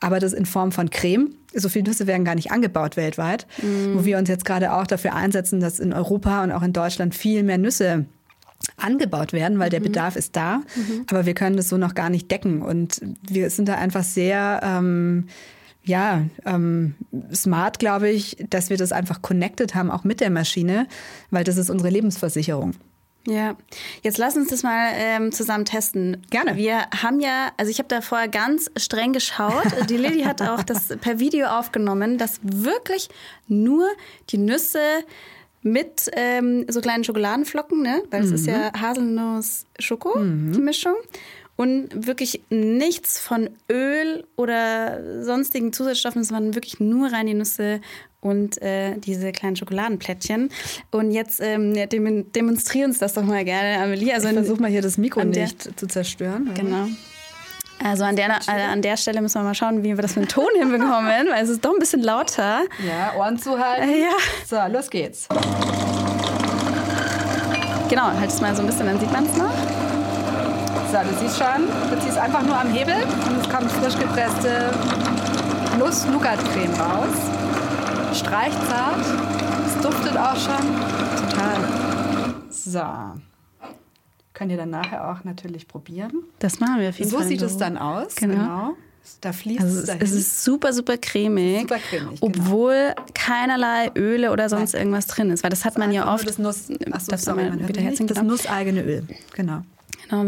[0.00, 1.34] Aber das in Form von Creme.
[1.52, 3.94] So viele Nüsse werden gar nicht angebaut weltweit, mhm.
[3.98, 7.14] wo wir uns jetzt gerade auch dafür einsetzen, dass in Europa und auch in Deutschland
[7.14, 8.06] viel mehr Nüsse
[8.76, 9.84] angebaut werden, weil der mhm.
[9.84, 11.04] Bedarf ist da, mhm.
[11.08, 12.62] aber wir können das so noch gar nicht decken.
[12.62, 15.28] Und wir sind da einfach sehr ähm,
[15.82, 16.94] ja, ähm,
[17.34, 20.86] smart, glaube ich, dass wir das einfach connected haben, auch mit der Maschine,
[21.30, 22.74] weil das ist unsere Lebensversicherung.
[23.26, 23.54] Ja,
[24.02, 26.22] jetzt lass uns das mal ähm, zusammen testen.
[26.30, 26.56] Gerne.
[26.56, 29.66] Wir haben ja, also ich habe da vorher ganz streng geschaut.
[29.90, 33.10] Die Lilly hat auch das per Video aufgenommen, dass wirklich
[33.46, 33.86] nur
[34.30, 34.80] die Nüsse
[35.62, 38.02] mit ähm, so kleinen Schokoladenflocken, ne?
[38.10, 38.34] weil es mhm.
[38.34, 38.80] ist ja mhm.
[38.80, 40.52] Haselnuss-Schoko, mhm.
[40.52, 40.94] die Mischung.
[41.56, 47.82] Und wirklich nichts von Öl oder sonstigen Zusatzstoffen, es waren wirklich nur rein die Nüsse
[48.22, 50.48] und äh, diese kleinen Schokoladenplättchen.
[50.90, 51.74] Und jetzt ähm,
[52.34, 54.14] demonstrieren uns das doch mal gerne, Amelie.
[54.14, 56.50] Also ich versuche mal hier das Mikro nicht zu zerstören.
[56.54, 56.86] Genau.
[57.82, 60.20] Also an der, äh, an der Stelle müssen wir mal schauen, wie wir das für
[60.20, 62.60] einen Ton hinbekommen, weil es ist doch ein bisschen lauter.
[62.86, 63.90] Ja, Ohren zuhalten.
[63.90, 64.10] Ja.
[64.46, 65.28] So, los geht's.
[67.88, 69.50] Genau, halt es mal so ein bisschen, dann sieht man es noch.
[70.92, 74.70] So, du siehst schon, du ziehst einfach nur am Hebel und es kommt frisch gepresste
[75.78, 78.18] Nuss-Nougat-Creme raus.
[78.18, 79.00] Streicht zart,
[79.66, 81.30] es duftet auch schon.
[81.30, 81.56] Total.
[82.50, 83.29] So.
[84.40, 86.12] Könnt ihr dann nachher auch natürlich probieren.
[86.38, 87.24] Das machen wir auf jeden so Fall.
[87.24, 88.14] So sieht es dann aus.
[88.16, 88.34] Genau.
[88.34, 88.76] genau.
[89.20, 90.00] Da fließt also es dahin.
[90.00, 92.38] Es ist super, super cremig, super cremig genau.
[92.38, 93.06] obwohl genau.
[93.12, 95.42] keinerlei Öle oder sonst irgendwas drin ist.
[95.42, 96.26] Weil das hat das man ja oft.
[96.26, 98.22] Das, Nuss, achso, das sorry, man wieder das genau.
[98.22, 99.06] nusseigene Öl.
[99.34, 99.60] Genau.
[100.10, 100.24] Genau,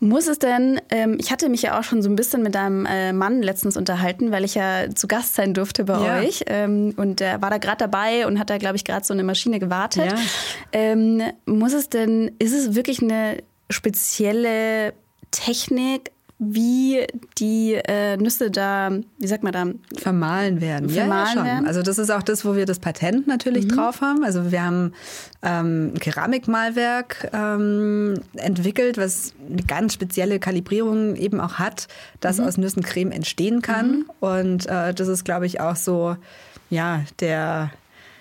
[0.00, 2.84] muss es denn, ähm, ich hatte mich ja auch schon so ein bisschen mit deinem
[2.84, 6.18] äh, Mann letztens unterhalten, weil ich ja zu Gast sein durfte bei ja.
[6.18, 6.44] euch.
[6.46, 9.24] Ähm, und er war da gerade dabei und hat da, glaube ich, gerade so eine
[9.24, 10.12] Maschine gewartet.
[10.12, 10.18] Ja.
[10.72, 14.92] Ähm, muss es denn, ist es wirklich eine spezielle
[15.30, 16.10] Technik,
[16.46, 17.06] wie
[17.38, 19.66] die äh, Nüsse da, wie sagt man da?
[19.96, 20.88] Vermahlen werden.
[20.88, 21.66] Vermahlen ja, ja, werden.
[21.66, 23.76] Also das ist auch das, wo wir das Patent natürlich mhm.
[23.76, 24.24] drauf haben.
[24.24, 24.92] Also wir haben
[25.42, 31.88] ähm, ein Keramikmalwerk ähm, entwickelt, was eine ganz spezielle Kalibrierung eben auch hat,
[32.20, 32.44] dass mhm.
[32.44, 33.90] aus Nüssen Creme entstehen kann.
[33.90, 34.10] Mhm.
[34.20, 36.16] Und äh, das ist, glaube ich, auch so,
[36.70, 37.70] ja, der,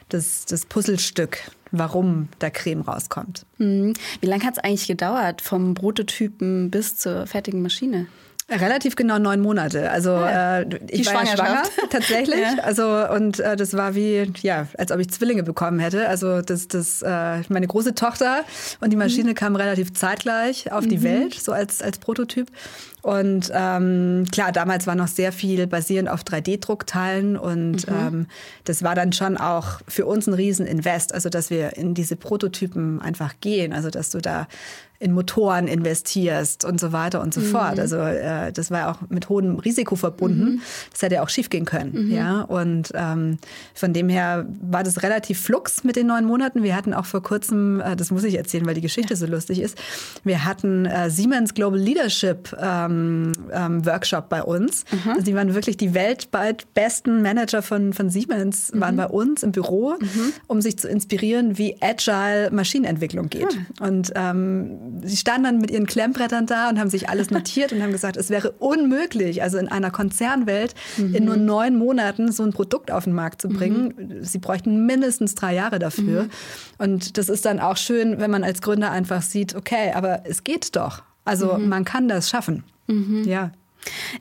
[0.09, 1.39] das, das Puzzlestück
[1.73, 3.45] warum da Creme rauskommt.
[3.57, 3.93] Mhm.
[4.21, 8.07] Wie lange hat es eigentlich gedauert vom Prototypen bis zur fertigen Maschine?
[8.49, 9.89] Relativ genau neun Monate.
[9.89, 10.59] Also ja.
[10.59, 12.41] äh, ich war ja schwanger tatsächlich.
[12.41, 12.61] ja.
[12.63, 16.09] Also und äh, das war wie ja, als ob ich Zwillinge bekommen hätte.
[16.09, 18.43] Also das, das äh, meine große Tochter
[18.81, 19.35] und die Maschine mhm.
[19.35, 21.03] kamen relativ zeitgleich auf die mhm.
[21.03, 22.49] Welt, so als als Prototyp.
[23.03, 27.93] Und ähm, klar, damals war noch sehr viel basierend auf 3D-Druckteilen und mhm.
[27.93, 28.27] ähm,
[28.63, 33.01] das war dann schon auch für uns ein Rieseninvest, also dass wir in diese Prototypen
[33.01, 34.47] einfach gehen, also dass du da
[35.03, 37.45] in Motoren investierst und so weiter und so mhm.
[37.45, 37.77] fort.
[37.77, 40.45] Also äh, das war auch mit hohem Risiko verbunden.
[40.45, 40.61] Mhm.
[40.91, 42.07] Das hätte auch schief gehen können.
[42.07, 42.11] Mhm.
[42.13, 42.41] Ja?
[42.43, 43.37] Und ähm,
[43.73, 46.63] von dem her war das relativ flux mit den neun Monaten.
[46.63, 49.17] Wir hatten auch vor kurzem, äh, das muss ich erzählen, weil die Geschichte ja.
[49.17, 49.77] so lustig ist,
[50.23, 52.92] wir hatten äh, Siemens Global Leadership ähm,
[53.51, 54.85] ähm, Workshop bei uns.
[54.91, 55.11] Mhm.
[55.11, 58.97] Also die waren wirklich die weltweit besten Manager von, von Siemens, waren mhm.
[58.97, 60.33] bei uns im Büro, mhm.
[60.47, 63.57] um sich zu inspirieren, wie agile Maschinenentwicklung geht.
[63.79, 67.81] Und ähm, sie standen dann mit ihren Klemmbrettern da und haben sich alles notiert und
[67.81, 71.15] haben gesagt, es wäre unmöglich, also in einer Konzernwelt mhm.
[71.15, 73.93] in nur neun Monaten so ein Produkt auf den Markt zu bringen.
[73.97, 74.23] Mhm.
[74.23, 76.27] Sie bräuchten mindestens drei Jahre dafür.
[76.77, 80.43] Und das ist dann auch schön, wenn man als Gründer einfach sieht, okay, aber es
[80.43, 81.03] geht doch.
[81.25, 81.69] Also mhm.
[81.69, 82.63] man kann das schaffen.
[82.87, 83.23] Mhm.
[83.25, 83.51] Ja.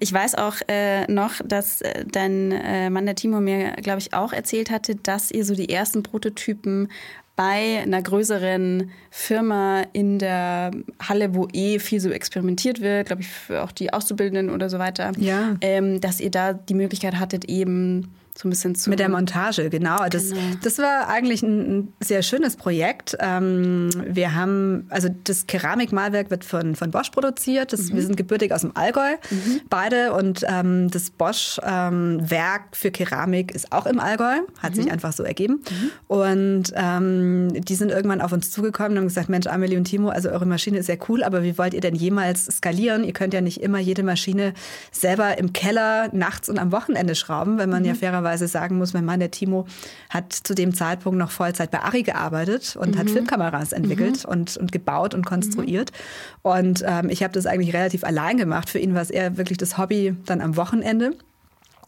[0.01, 4.13] Ich weiß auch äh, noch, dass äh, dein äh, Mann, der Timo, mir, glaube ich,
[4.13, 6.89] auch erzählt hatte, dass ihr so die ersten Prototypen
[7.37, 13.29] bei einer größeren Firma in der Halle, wo eh viel so experimentiert wird, glaube ich,
[13.29, 15.57] für auch die Auszubildenden oder so weiter, ja.
[15.61, 18.89] ähm, dass ihr da die Möglichkeit hattet, eben so ein bisschen zu.
[18.89, 20.09] Mit der Montage, genau.
[20.09, 20.41] Das, genau.
[20.63, 23.17] das war eigentlich ein, sehr schönes Projekt.
[23.21, 27.73] Ähm, wir haben, also das Keramikmalwerk wird von, von Bosch produziert.
[27.73, 27.97] Das, mhm.
[27.97, 29.61] Wir sind gebürtig aus dem Allgäu, mhm.
[29.69, 30.15] beide.
[30.15, 34.39] Und ähm, das Bosch-Werk ähm, für Keramik ist auch im Allgäu.
[34.59, 34.77] Hat mhm.
[34.77, 35.63] sich einfach so ergeben.
[35.69, 35.91] Mhm.
[36.09, 40.09] Und ähm, die sind irgendwann auf uns zugekommen und haben gesagt, Mensch, Amelie und Timo,
[40.09, 43.05] also eure Maschine ist sehr cool, aber wie wollt ihr denn jemals skalieren?
[43.05, 44.55] Ihr könnt ja nicht immer jede Maschine
[44.91, 47.99] selber im Keller nachts und am Wochenende schrauben, wenn man ja mhm.
[47.99, 49.67] fairer fairerweise sagen muss, mein Mann, der Timo,
[50.11, 52.99] hat zu dem Zeitpunkt noch Vollzeit bei Ari gearbeitet und mhm.
[52.99, 54.33] hat Filmkameras entwickelt mhm.
[54.33, 55.91] und, und gebaut und konstruiert.
[55.93, 56.51] Mhm.
[56.51, 58.71] Und ähm, ich habe das eigentlich relativ allein gemacht.
[58.71, 61.13] Für ihn war es eher wirklich das Hobby dann am Wochenende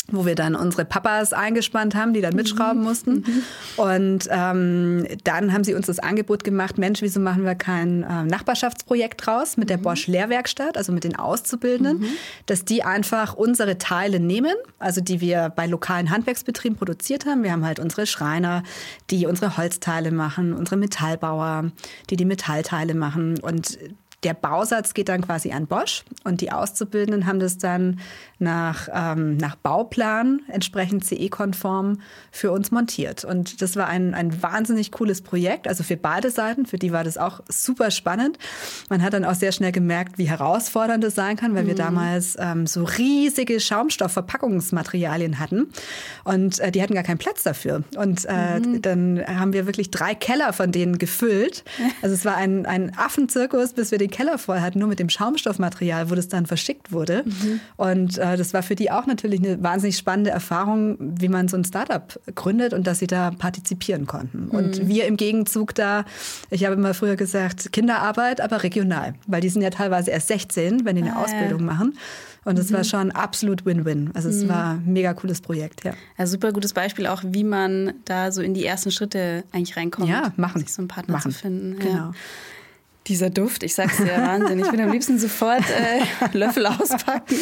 [0.09, 2.85] wo wir dann unsere Papas eingespannt haben, die dann mitschrauben mhm.
[2.85, 3.13] mussten.
[3.13, 3.43] Mhm.
[3.77, 8.25] Und ähm, dann haben sie uns das Angebot gemacht, Mensch, wieso machen wir kein äh,
[8.25, 9.83] Nachbarschaftsprojekt draus mit der mhm.
[9.83, 12.07] Bosch Lehrwerkstatt, also mit den Auszubildenden, mhm.
[12.47, 17.43] dass die einfach unsere Teile nehmen, also die wir bei lokalen Handwerksbetrieben produziert haben.
[17.43, 18.63] Wir haben halt unsere Schreiner,
[19.11, 21.71] die unsere Holzteile machen, unsere Metallbauer,
[22.11, 23.39] die die Metallteile machen.
[23.41, 23.79] Und
[24.25, 28.01] der Bausatz geht dann quasi an Bosch und die Auszubildenden haben das dann
[28.39, 33.25] nach, ähm, nach Bauplan entsprechend CE-konform für uns montiert.
[33.25, 36.67] Und das war ein, ein wahnsinnig cooles Projekt, also für beide Seiten.
[36.67, 38.39] Für die war das auch super spannend.
[38.89, 41.69] Man hat dann auch sehr schnell gemerkt, wie herausfordernd es sein kann, weil mhm.
[41.69, 45.69] wir damals ähm, so riesige Schaumstoffverpackungsmaterialien hatten
[46.25, 47.85] und äh, die hatten gar keinen Platz dafür.
[47.97, 48.83] Und äh, mhm.
[48.83, 51.65] dann haben wir wirklich drei Keller von denen gefüllt.
[52.03, 55.09] Also es war ein, ein Affenzirkus, bis wir den Keller voll hatten, nur mit dem
[55.09, 57.25] Schaumstoffmaterial, wo das dann verschickt wurde.
[57.27, 57.61] Mhm.
[57.77, 61.57] Und äh, das war für die auch natürlich eine wahnsinnig spannende Erfahrung, wie man so
[61.57, 64.45] ein Startup gründet und dass sie da partizipieren konnten.
[64.45, 64.51] Mhm.
[64.51, 66.05] Und wir im Gegenzug da,
[66.51, 70.85] ich habe immer früher gesagt, Kinderarbeit, aber regional, weil die sind ja teilweise erst 16,
[70.85, 71.67] wenn die eine ah, Ausbildung ja.
[71.67, 71.99] machen.
[72.45, 72.75] Und es mhm.
[72.77, 74.11] war schon absolut Win-Win.
[74.15, 74.49] Also es mhm.
[74.49, 75.95] war ein mega cooles Projekt, ja.
[76.19, 76.27] ja.
[76.27, 80.09] Super gutes Beispiel auch, wie man da so in die ersten Schritte eigentlich reinkommt.
[80.09, 80.61] Ja, machen.
[80.61, 81.33] Sich so einen Partner machen.
[81.33, 81.79] zu finden.
[81.81, 81.95] Genau.
[81.95, 82.13] Ja.
[83.07, 84.61] Dieser Duft, ich sag's dir, Wahnsinn.
[84.61, 87.37] Ich will am liebsten sofort äh, Löffel auspacken.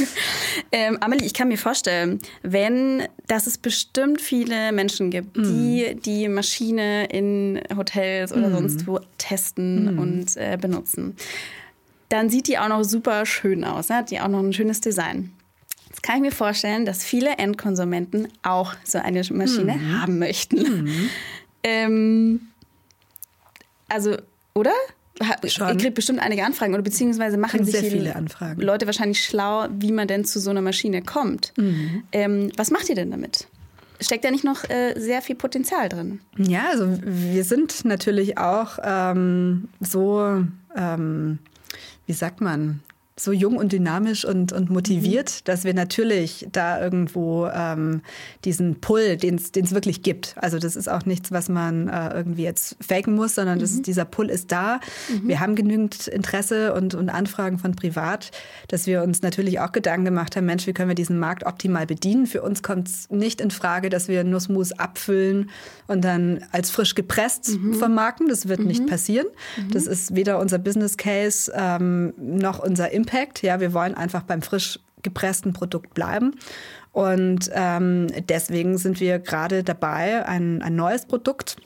[0.72, 5.42] Ähm, Amelie, ich kann mir vorstellen, wenn, dass es bestimmt viele Menschen gibt, mm.
[5.44, 8.55] die die Maschine in Hotels oder mm.
[8.55, 9.98] sonst wo testen mm.
[10.01, 11.16] und äh, benutzen.
[12.09, 13.96] Dann sieht die auch noch super schön aus, ne?
[13.96, 15.33] hat die auch noch ein schönes Design.
[15.88, 20.01] Jetzt kann ich mir vorstellen, dass viele Endkonsumenten auch so eine Maschine mm.
[20.01, 20.85] haben möchten.
[20.85, 21.11] Mm.
[21.62, 22.40] Ähm,
[23.88, 24.16] also,
[24.55, 24.72] oder?
[25.20, 28.61] Ihr kriegt bestimmt einige Anfragen oder beziehungsweise machen sich sehr viele Anfragen.
[28.61, 31.53] Leute wahrscheinlich schlau, wie man denn zu so einer Maschine kommt.
[31.57, 32.03] Mhm.
[32.12, 33.46] Ähm, was macht ihr denn damit?
[34.01, 36.20] Steckt da nicht noch äh, sehr viel Potenzial drin?
[36.37, 40.44] Ja, also wir sind natürlich auch ähm, so,
[40.75, 41.38] ähm,
[42.07, 42.81] wie sagt man,
[43.23, 45.45] so jung und dynamisch und, und motiviert, mhm.
[45.45, 48.03] dass wir natürlich da irgendwo ähm,
[48.45, 50.35] diesen Pull, den es wirklich gibt.
[50.37, 53.65] Also das ist auch nichts, was man äh, irgendwie jetzt faken muss, sondern mhm.
[53.65, 54.81] ist, dieser Pull ist da.
[55.09, 55.29] Mhm.
[55.29, 58.33] Wir haben genügend Interesse und, und Anfragen von privat,
[58.69, 61.87] dass wir uns natürlich auch Gedanken gemacht haben, Mensch, wie können wir diesen Markt optimal
[61.87, 62.27] bedienen?
[62.27, 65.51] Für uns kommt es nicht in Frage, dass wir Nussmus abfüllen
[65.87, 67.75] und dann als frisch gepresst mhm.
[67.75, 68.29] vermarkten.
[68.29, 68.87] Das wird nicht mhm.
[68.87, 69.27] passieren.
[69.57, 69.71] Mhm.
[69.71, 73.12] Das ist weder unser Business Case ähm, noch unser Impact.
[73.12, 73.42] Impact.
[73.42, 76.37] Ja, wir wollen einfach beim frisch gepressten Produkt bleiben.
[76.92, 81.57] Und ähm, deswegen sind wir gerade dabei, ein, ein neues Produkt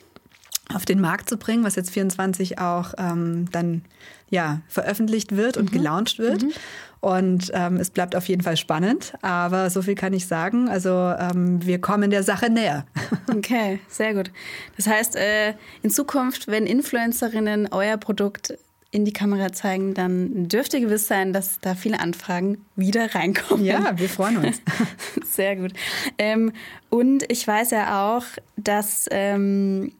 [0.73, 3.83] auf den Markt zu bringen, was jetzt 24 auch ähm, dann
[4.29, 5.77] ja veröffentlicht wird und mhm.
[5.77, 6.43] gelauncht wird.
[6.43, 6.51] Mhm.
[6.99, 10.67] Und ähm, es bleibt auf jeden Fall spannend, aber so viel kann ich sagen.
[10.67, 12.85] Also ähm, wir kommen der Sache näher.
[13.29, 14.31] Okay, sehr gut.
[14.77, 18.57] Das heißt, äh, in Zukunft, wenn Influencerinnen euer Produkt
[18.91, 23.65] in die Kamera zeigen, dann dürft ihr gewiss sein, dass da viele Anfragen wieder reinkommen.
[23.65, 24.61] Ja, wir freuen uns.
[25.25, 25.73] Sehr gut.
[26.17, 26.53] Ähm,
[26.89, 28.23] und ich weiß ja auch,
[28.55, 29.91] dass ähm,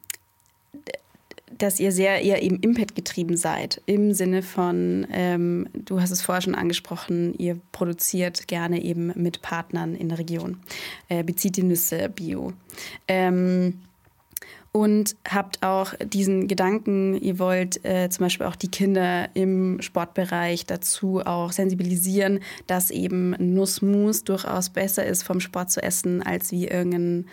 [1.58, 3.82] dass ihr sehr eher eben Impact getrieben seid.
[3.86, 9.42] Im Sinne von, ähm, du hast es vorher schon angesprochen, ihr produziert gerne eben mit
[9.42, 10.60] Partnern in der Region,
[11.08, 12.52] äh, bezieht die Nüsse bio.
[13.08, 13.80] Ähm,
[14.78, 20.66] und habt auch diesen Gedanken, ihr wollt äh, zum Beispiel auch die Kinder im Sportbereich
[20.66, 22.38] dazu auch sensibilisieren,
[22.68, 27.26] dass eben Nussmus durchaus besser ist vom Sport zu essen als wie irgendeinen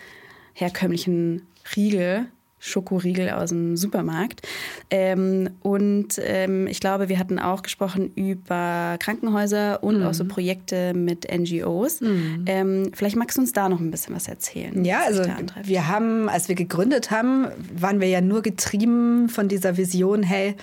[0.54, 2.26] herkömmlichen Riegel.
[2.66, 4.46] Schokoriegel aus dem Supermarkt.
[4.90, 10.06] Ähm, und ähm, ich glaube, wir hatten auch gesprochen über Krankenhäuser und mhm.
[10.06, 12.00] auch so Projekte mit NGOs.
[12.00, 12.44] Mhm.
[12.46, 14.84] Ähm, vielleicht magst du uns da noch ein bisschen was erzählen.
[14.84, 15.22] Ja, also
[15.62, 17.46] wir haben, als wir gegründet haben,
[17.78, 20.56] waren wir ja nur getrieben von dieser Vision, hey,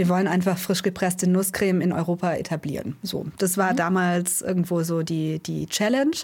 [0.00, 2.96] wir wollen einfach frisch gepresste Nusscreme in Europa etablieren.
[3.02, 3.76] So, das war mhm.
[3.76, 6.16] damals irgendwo so die, die Challenge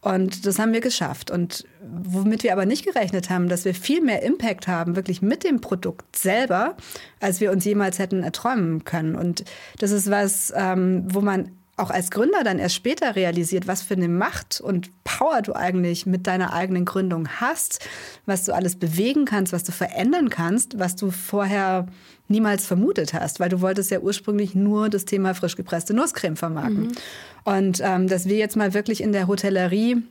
[0.00, 1.32] und das haben wir geschafft.
[1.32, 5.42] Und womit wir aber nicht gerechnet haben, dass wir viel mehr Impact haben, wirklich mit
[5.42, 6.76] dem Produkt selber,
[7.18, 9.16] als wir uns jemals hätten erträumen können.
[9.16, 9.42] Und
[9.80, 13.94] das ist was, ähm, wo man auch als Gründer dann erst später realisiert, was für
[13.94, 17.86] eine Macht und Power du eigentlich mit deiner eigenen Gründung hast,
[18.24, 21.86] was du alles bewegen kannst, was du verändern kannst, was du vorher
[22.28, 26.88] niemals vermutet hast, weil du wolltest ja ursprünglich nur das Thema frisch gepresste Nusscreme vermarkten.
[26.88, 26.92] Mhm.
[27.44, 30.02] Und ähm, dass wir jetzt mal wirklich in der Hotellerie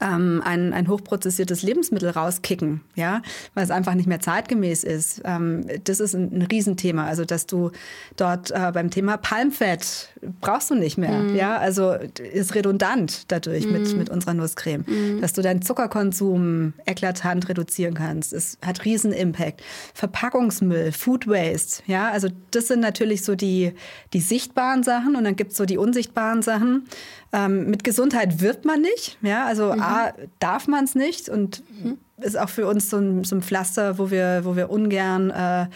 [0.00, 3.22] ähm, ein, ein hochprozessiertes Lebensmittel rauskicken, ja,
[3.54, 5.22] weil es einfach nicht mehr zeitgemäß ist.
[5.24, 7.06] Ähm, das ist ein, ein Riesenthema.
[7.06, 7.70] Also, dass du
[8.16, 11.36] dort äh, beim Thema Palmfett brauchst du nicht mehr, mm.
[11.36, 13.72] ja, also ist redundant dadurch mm.
[13.72, 13.98] mit, mhm.
[13.98, 14.84] mit unserer Nusscreme.
[14.86, 15.20] Mm.
[15.20, 18.32] Dass du deinen Zuckerkonsum eklatant reduzieren kannst.
[18.32, 19.62] Es hat riesen Impact.
[19.94, 23.72] Verpackungsmüll, Food Waste, ja, also das sind natürlich so die,
[24.12, 26.86] die sichtbaren Sachen und dann gibt es so die unsichtbaren Sachen.
[27.32, 29.18] Ähm, mit Gesundheit wirbt man nicht.
[29.22, 29.82] Ja, also mhm.
[29.82, 31.98] A, darf man es nicht und mhm.
[32.20, 35.66] ist auch für uns so ein, so ein, Pflaster, wo wir, wo wir ungern äh,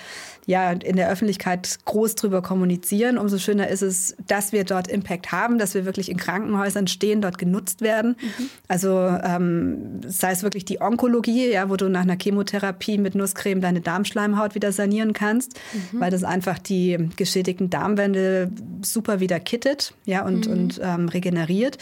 [0.48, 3.18] ja, in der Öffentlichkeit groß drüber kommunizieren.
[3.18, 7.20] Umso schöner ist es, dass wir dort Impact haben, dass wir wirklich in Krankenhäusern stehen,
[7.20, 8.16] dort genutzt werden.
[8.18, 8.48] Mhm.
[8.66, 13.61] Also ähm, sei es wirklich die Onkologie, ja, wo du nach einer Chemotherapie mit Nusscreme
[13.61, 16.00] deine Darmschleimhaut wieder sanieren kannst, mhm.
[16.00, 20.52] weil das einfach die geschädigten Darmwände super wieder kittet ja, und, mhm.
[20.54, 21.76] und ähm, regeneriert.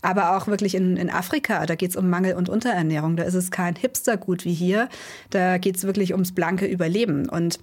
[0.00, 3.16] Aber auch wirklich in, in Afrika, da geht es um Mangel und Unterernährung.
[3.16, 4.88] Da ist es kein Hipstergut wie hier.
[5.30, 7.28] Da geht es wirklich ums blanke Überleben.
[7.28, 7.58] Und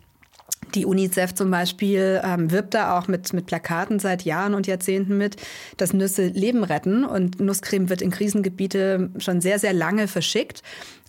[0.76, 5.18] die UNICEF zum Beispiel ähm, wirbt da auch mit, mit Plakaten seit Jahren und Jahrzehnten
[5.18, 5.36] mit,
[5.78, 10.62] dass Nüsse Leben retten und Nusscreme wird in Krisengebiete schon sehr, sehr lange verschickt.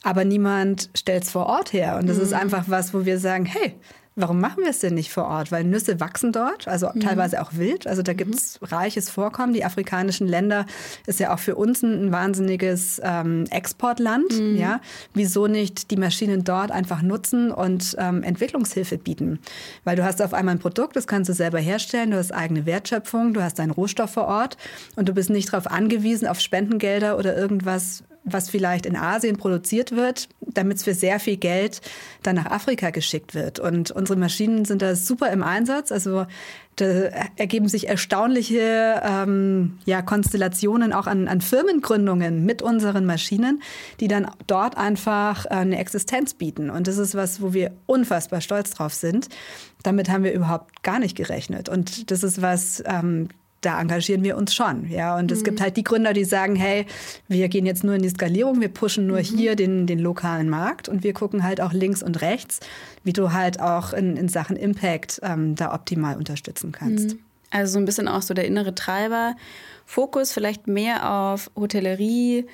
[0.03, 1.99] Aber niemand stellt es vor Ort her.
[1.99, 2.23] Und das mhm.
[2.23, 3.75] ist einfach was, wo wir sagen, hey,
[4.20, 5.50] Warum machen wir es denn nicht vor Ort?
[5.50, 7.00] Weil Nüsse wachsen dort, also mhm.
[7.00, 7.87] teilweise auch wild.
[7.87, 8.66] Also da gibt es mhm.
[8.66, 9.54] reiches Vorkommen.
[9.54, 10.66] Die afrikanischen Länder
[11.06, 14.38] ist ja auch für uns ein, ein wahnsinniges ähm, Exportland.
[14.38, 14.56] Mhm.
[14.56, 14.80] Ja?
[15.14, 19.38] Wieso nicht die Maschinen dort einfach nutzen und ähm, Entwicklungshilfe bieten?
[19.85, 22.66] Weil du hast auf einmal ein Produkt, das kannst du selber herstellen, du hast eigene
[22.66, 24.56] Wertschöpfung, du hast deinen Rohstoff vor Ort
[24.96, 29.92] und du bist nicht darauf angewiesen, auf Spendengelder oder irgendwas was vielleicht in Asien produziert
[29.92, 31.80] wird, damit es für sehr viel Geld
[32.22, 33.59] dann nach Afrika geschickt wird.
[33.59, 35.90] Und unsere Maschinen sind da super im Einsatz.
[35.90, 36.26] Also
[36.76, 36.87] da
[37.37, 43.62] ergeben sich erstaunliche ähm, ja, Konstellationen auch an, an Firmengründungen mit unseren Maschinen,
[44.00, 46.70] die dann dort einfach äh, eine Existenz bieten.
[46.70, 49.28] Und das ist was, wo wir unfassbar stolz drauf sind.
[49.83, 51.68] Damit haben wir überhaupt gar nicht gerechnet.
[51.68, 53.28] Und das ist was, ähm,
[53.61, 54.88] da engagieren wir uns schon.
[54.90, 55.37] Ja, und mhm.
[55.37, 56.87] es gibt halt die Gründer, die sagen, hey,
[57.29, 59.23] wir gehen jetzt nur in die Skalierung, wir pushen nur mhm.
[59.23, 62.61] hier den, den lokalen Markt und wir gucken halt auch links und rechts,
[63.05, 67.14] wie du halt auch in, in Sachen Impact ähm, da optimal unterstützen kannst.
[67.14, 67.18] Mhm.
[67.51, 69.35] Also so ein bisschen auch so der innere Treiber.
[69.85, 72.46] Fokus vielleicht mehr auf Hotellerie,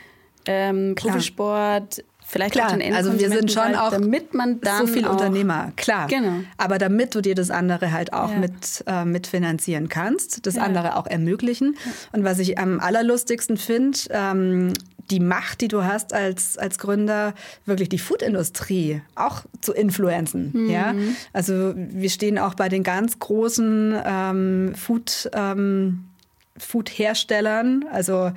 [0.47, 4.93] ähm, Profisport, Vielleicht klar, auch den also wir sind schon auch damit man dann so
[4.93, 6.09] viel Unternehmer, klar.
[6.09, 6.41] Genau.
[6.57, 8.39] Aber damit du dir das andere halt auch ja.
[8.39, 10.63] mit äh, mitfinanzieren kannst, das ja.
[10.63, 11.77] andere auch ermöglichen.
[11.85, 11.93] Ja.
[12.13, 14.73] Und was ich am allerlustigsten finde, ähm,
[15.11, 17.33] die Macht, die du hast als, als Gründer,
[17.65, 20.51] wirklich die Foodindustrie auch zu influenzen.
[20.53, 20.71] Mhm.
[20.71, 20.95] Ja?
[21.33, 26.07] Also wir stehen auch bei den ganz großen ähm, Food- ähm,
[26.59, 28.33] Food-Herstellern, also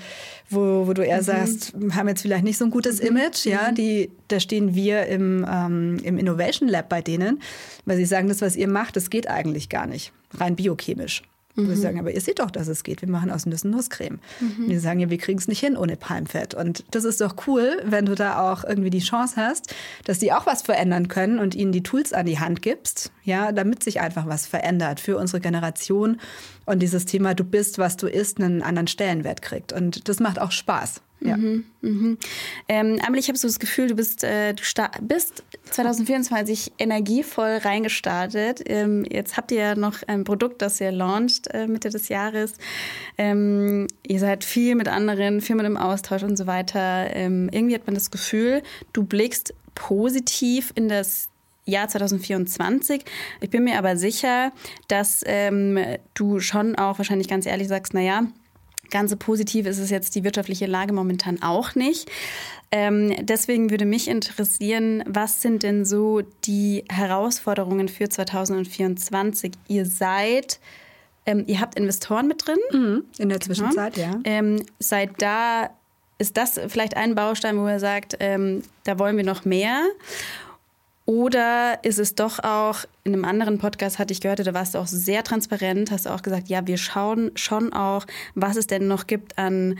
[0.50, 1.26] wo, wo du eher mhm.
[1.26, 3.08] sagst, haben jetzt vielleicht nicht so ein gutes mhm.
[3.08, 3.76] Image, ja, mhm.
[3.76, 7.42] die, da stehen wir im, ähm, im Innovation Lab bei denen,
[7.86, 11.24] weil sie sagen, das, was ihr macht, das geht eigentlich gar nicht, rein biochemisch.
[11.60, 11.70] Mhm.
[11.70, 13.02] Wir sagen, aber ihr seht doch, dass es geht.
[13.02, 14.20] Wir machen aus Nüssen Nusscreme.
[14.40, 14.64] Mhm.
[14.64, 16.54] Und die sagen, ja, wir kriegen es nicht hin ohne Palmfett.
[16.54, 19.74] Und das ist doch cool, wenn du da auch irgendwie die Chance hast,
[20.06, 23.52] dass die auch was verändern können und ihnen die Tools an die Hand gibst, ja,
[23.52, 26.20] damit sich einfach was verändert für unsere Generation
[26.70, 29.74] und dieses Thema, du bist, was du isst, einen anderen Stellenwert kriegt.
[29.74, 31.02] Und das macht auch Spaß.
[31.22, 31.36] Ja.
[31.36, 32.18] Mhm, mhm.
[32.70, 34.64] Ähm, Amelie, ich habe so das Gefühl, du bist, äh, du
[35.02, 38.62] bist 2024 energievoll reingestartet.
[38.66, 42.54] Ähm, jetzt habt ihr ja noch ein Produkt, das ihr launcht äh, Mitte des Jahres.
[43.18, 47.14] Ähm, ihr seid viel mit anderen, viel mit dem Austausch und so weiter.
[47.14, 48.62] Ähm, irgendwie hat man das Gefühl,
[48.94, 51.30] du blickst positiv in das
[51.70, 53.04] Jahr 2024.
[53.42, 54.52] Ich bin mir aber sicher,
[54.88, 55.80] dass ähm,
[56.14, 58.24] du schon auch wahrscheinlich ganz ehrlich sagst, naja,
[58.90, 62.10] Ganz so positiv ist es jetzt die wirtschaftliche Lage momentan auch nicht.
[62.72, 69.54] Ähm, deswegen würde mich interessieren, was sind denn so die Herausforderungen für 2024?
[69.68, 70.60] Ihr seid,
[71.26, 72.58] ähm, ihr habt Investoren mit drin.
[72.72, 74.08] Mhm, in der Zwischenzeit, genau.
[74.08, 74.20] ja.
[74.24, 75.70] Ähm, seid da,
[76.18, 79.84] ist das vielleicht ein Baustein, wo ihr sagt, ähm, da wollen wir noch mehr?
[81.10, 84.78] Oder ist es doch auch, in einem anderen Podcast hatte ich gehört, da warst du
[84.78, 88.06] auch sehr transparent, hast auch gesagt, ja, wir schauen schon auch,
[88.36, 89.80] was es denn noch gibt an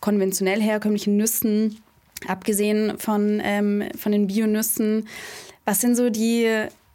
[0.00, 1.82] konventionell herkömmlichen Nüssen,
[2.26, 5.06] abgesehen von, ähm, von den Bionüssen.
[5.66, 6.48] Was sind so die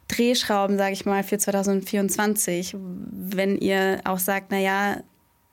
[0.07, 2.75] Drehschrauben, sage ich mal, für 2024,
[3.11, 4.97] wenn ihr auch sagt, naja,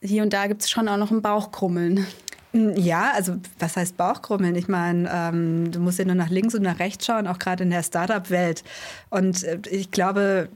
[0.01, 2.07] hier und da gibt es schon auch noch ein Bauchkrummeln?
[2.53, 4.55] Ja, also was heißt Bauchkrummeln?
[4.57, 7.65] Ich meine, ähm, du musst ja nur nach links und nach rechts schauen, auch gerade
[7.65, 8.63] in der Startup-Welt.
[9.09, 10.49] Und äh, ich glaube,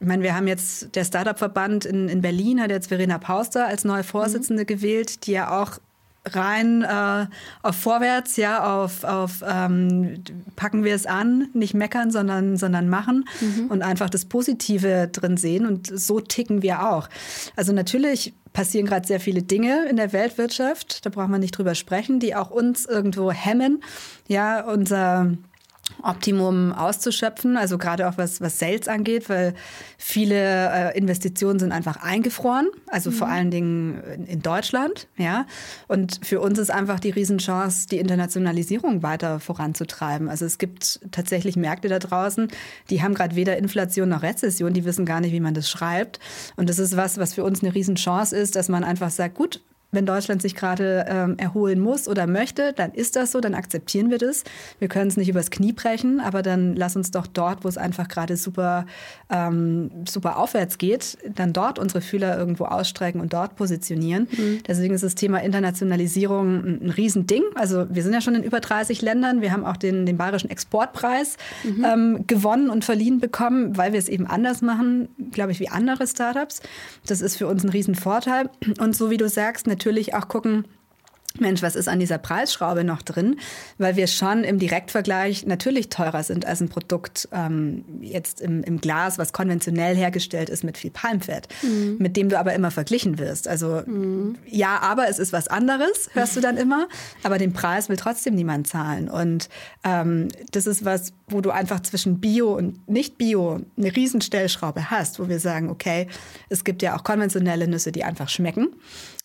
[0.00, 3.84] ich meine, wir haben jetzt der Startup-Verband in, in Berlin hat jetzt Verena Pauster als
[3.84, 4.66] neue Vorsitzende mhm.
[4.66, 5.78] gewählt, die ja auch
[6.26, 7.26] rein äh,
[7.62, 10.22] auf Vorwärts, ja, auf, auf ähm,
[10.56, 13.68] packen wir es an, nicht meckern, sondern, sondern machen mhm.
[13.68, 15.66] und einfach das Positive drin sehen.
[15.66, 17.08] Und so ticken wir auch.
[17.56, 21.74] Also natürlich passieren gerade sehr viele Dinge in der Weltwirtschaft, da braucht man nicht drüber
[21.74, 23.82] sprechen, die auch uns irgendwo hemmen.
[24.28, 25.36] Ja, unser
[26.02, 29.54] Optimum auszuschöpfen, also gerade auch was, was Sales angeht, weil
[29.98, 33.14] viele äh, Investitionen sind einfach eingefroren, also mhm.
[33.14, 35.46] vor allen Dingen in Deutschland, ja.
[35.88, 40.28] Und für uns ist einfach die Riesenchance, die Internationalisierung weiter voranzutreiben.
[40.28, 42.48] Also es gibt tatsächlich Märkte da draußen,
[42.88, 46.18] die haben gerade weder Inflation noch Rezession, die wissen gar nicht, wie man das schreibt.
[46.56, 49.60] Und das ist was, was für uns eine Riesenchance ist, dass man einfach sagt, gut,
[49.92, 54.10] wenn Deutschland sich gerade ähm, erholen muss oder möchte, dann ist das so, dann akzeptieren
[54.10, 54.44] wir das.
[54.78, 57.76] Wir können es nicht übers Knie brechen, aber dann lass uns doch dort, wo es
[57.76, 58.86] einfach gerade super,
[59.30, 64.28] ähm, super aufwärts geht, dann dort unsere Fühler irgendwo ausstrecken und dort positionieren.
[64.30, 64.60] Mhm.
[64.66, 67.42] Deswegen ist das Thema Internationalisierung ein, ein Riesending.
[67.54, 69.40] Also wir sind ja schon in über 30 Ländern.
[69.40, 71.84] Wir haben auch den, den Bayerischen Exportpreis mhm.
[71.84, 76.06] ähm, gewonnen und verliehen bekommen, weil wir es eben anders machen, glaube ich, wie andere
[76.06, 76.60] Startups.
[77.06, 78.50] Das ist für uns ein Riesenvorteil.
[78.78, 80.66] Und so wie du sagst, natürlich auch gucken,
[81.38, 83.38] Mensch, was ist an dieser Preisschraube noch drin?
[83.78, 88.80] Weil wir schon im Direktvergleich natürlich teurer sind als ein Produkt ähm, jetzt im, im,
[88.80, 91.98] Glas, was konventionell hergestellt ist mit viel Palmfett, mhm.
[92.00, 93.46] mit dem du aber immer verglichen wirst.
[93.46, 94.38] Also mhm.
[94.44, 96.88] ja, aber es ist was anderes, hörst du dann immer,
[97.22, 99.08] aber den Preis will trotzdem niemand zahlen.
[99.08, 99.48] Und
[99.84, 105.28] ähm, das ist was, wo du einfach zwischen Bio und Nicht-Bio eine Riesenstellschraube hast, wo
[105.28, 106.08] wir sagen, okay,
[106.48, 108.70] es gibt ja auch konventionelle Nüsse, die einfach schmecken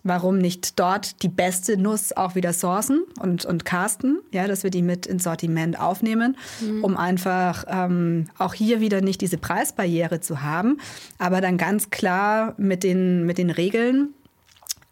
[0.05, 4.69] warum nicht dort die beste Nuss auch wieder sourcen und, und casten, ja, dass wir
[4.69, 6.83] die mit ins Sortiment aufnehmen, mhm.
[6.83, 10.77] um einfach ähm, auch hier wieder nicht diese Preisbarriere zu haben,
[11.17, 14.13] aber dann ganz klar mit den, mit den Regeln,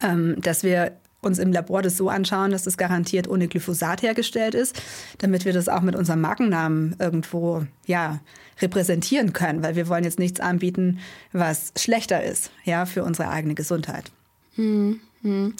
[0.01, 4.55] ähm, dass wir uns im Labor das so anschauen, dass das garantiert ohne Glyphosat hergestellt
[4.55, 4.81] ist,
[5.19, 8.19] damit wir das auch mit unserem Markennamen irgendwo ja,
[8.61, 10.99] repräsentieren können, weil wir wollen jetzt nichts anbieten,
[11.31, 14.11] was schlechter ist, ja, für unsere eigene Gesundheit.
[14.57, 15.53] Mm, mm.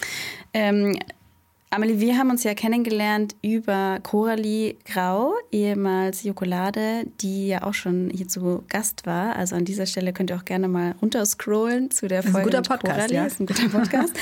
[0.56, 0.96] Um,
[1.74, 8.12] Amelie, wir haben uns ja kennengelernt über Coralie Grau, ehemals Jokolade, die ja auch schon
[8.14, 9.36] hier zu Gast war.
[9.36, 12.52] Also an dieser Stelle könnt ihr auch gerne mal runterscrollen zu der Folge.
[12.52, 13.16] Das ist ein guter Podcast, Coralie.
[13.16, 13.24] ja.
[13.24, 14.14] Das ist ein guter Podcast.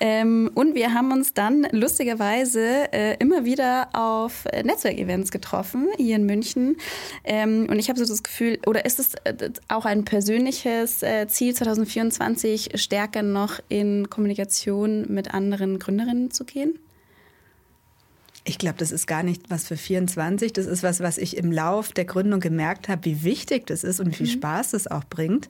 [0.00, 6.16] ähm, und wir haben uns dann lustigerweise äh, immer wieder auf äh, Netzwerkevents getroffen, hier
[6.16, 6.76] in München.
[7.22, 11.28] Ähm, und ich habe so das Gefühl, oder ist es äh, auch ein persönliches äh,
[11.28, 16.80] Ziel 2024, stärker noch in Kommunikation mit anderen Gründerinnen zu gehen?
[18.48, 20.52] Ich glaube, das ist gar nicht was für 24.
[20.52, 23.98] Das ist was, was ich im Lauf der Gründung gemerkt habe, wie wichtig das ist
[23.98, 24.38] und wie viel mhm.
[24.38, 25.48] Spaß das auch bringt.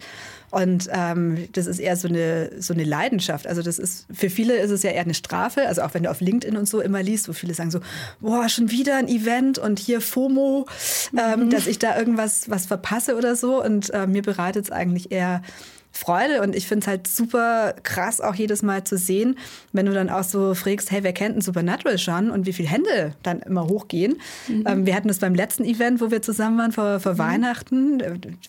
[0.50, 3.46] Und ähm, das ist eher so eine, so eine Leidenschaft.
[3.46, 5.68] Also das ist, für viele ist es ja eher eine Strafe.
[5.68, 7.80] Also auch wenn du auf LinkedIn und so immer liest, wo viele sagen so,
[8.20, 10.66] boah, schon wieder ein Event und hier FOMO,
[11.16, 11.50] ähm, mhm.
[11.50, 13.62] dass ich da irgendwas was verpasse oder so.
[13.62, 15.42] Und äh, mir bereitet es eigentlich eher
[15.96, 19.38] Freude und ich finde es halt super krass auch jedes Mal zu sehen,
[19.72, 22.68] wenn du dann auch so fragst, hey, wer kennt ein Supernatural schon und wie viele
[22.68, 24.20] Hände dann immer hochgehen.
[24.48, 24.64] Mhm.
[24.66, 27.18] Ähm, wir hatten das beim letzten Event, wo wir zusammen waren vor, vor mhm.
[27.18, 27.98] Weihnachten.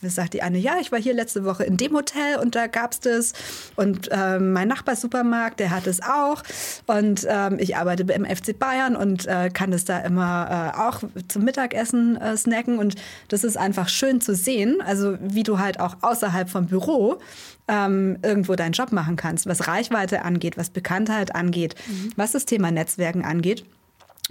[0.01, 2.67] Da sagt die eine, ja, ich war hier letzte Woche in dem Hotel und da
[2.67, 3.33] gab es das
[3.75, 6.43] und ähm, mein Nachbarsupermarkt, der hat es auch
[6.85, 11.01] und ähm, ich arbeite beim FC Bayern und äh, kann das da immer äh, auch
[11.27, 12.95] zum Mittagessen äh, snacken und
[13.29, 17.19] das ist einfach schön zu sehen, also wie du halt auch außerhalb vom Büro
[17.67, 22.11] ähm, irgendwo deinen Job machen kannst, was Reichweite angeht, was Bekanntheit angeht, mhm.
[22.15, 23.65] was das Thema Netzwerken angeht.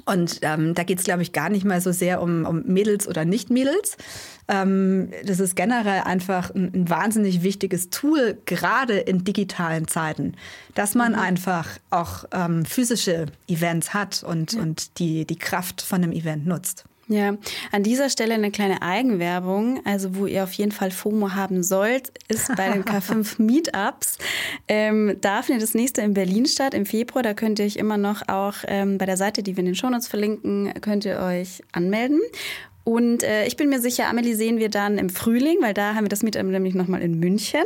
[0.04, 3.08] Und ähm, da geht es, glaube ich, gar nicht mal so sehr um, um Mädels
[3.08, 3.96] oder Nicht-Mädels.
[4.46, 10.34] Ähm, das ist generell einfach ein, ein, wahnsinnig wichtiges Tool, gerade in digitalen Zeiten,
[10.74, 11.18] dass man mhm.
[11.18, 14.60] einfach auch ähm, physische Events hat und, ja.
[14.60, 16.84] und die, die Kraft von einem Event nutzt.
[17.08, 17.36] Ja,
[17.70, 19.80] an dieser Stelle eine kleine Eigenwerbung.
[19.84, 24.18] Also, wo ihr auf jeden Fall FOMO haben sollt, ist bei den K5 Meetups.
[24.66, 27.22] Ähm, da findet das nächste in Berlin statt im Februar.
[27.22, 29.74] Da könnt ihr euch immer noch auch ähm, bei der Seite, die wir in den
[29.76, 32.20] Shownotes verlinken, könnt ihr euch anmelden.
[32.82, 36.04] Und äh, ich bin mir sicher, Amelie sehen wir dann im Frühling, weil da haben
[36.04, 37.64] wir das Meetup nämlich nochmal in München.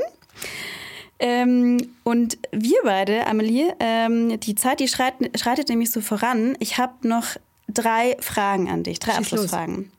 [1.19, 6.57] Ähm, und wir beide, Amelie, ähm, die Zeit, die schreitet, schreitet nämlich so voran.
[6.61, 7.37] Ich habe noch
[7.75, 9.91] drei Fragen an dich, drei Schieß Abschlussfragen.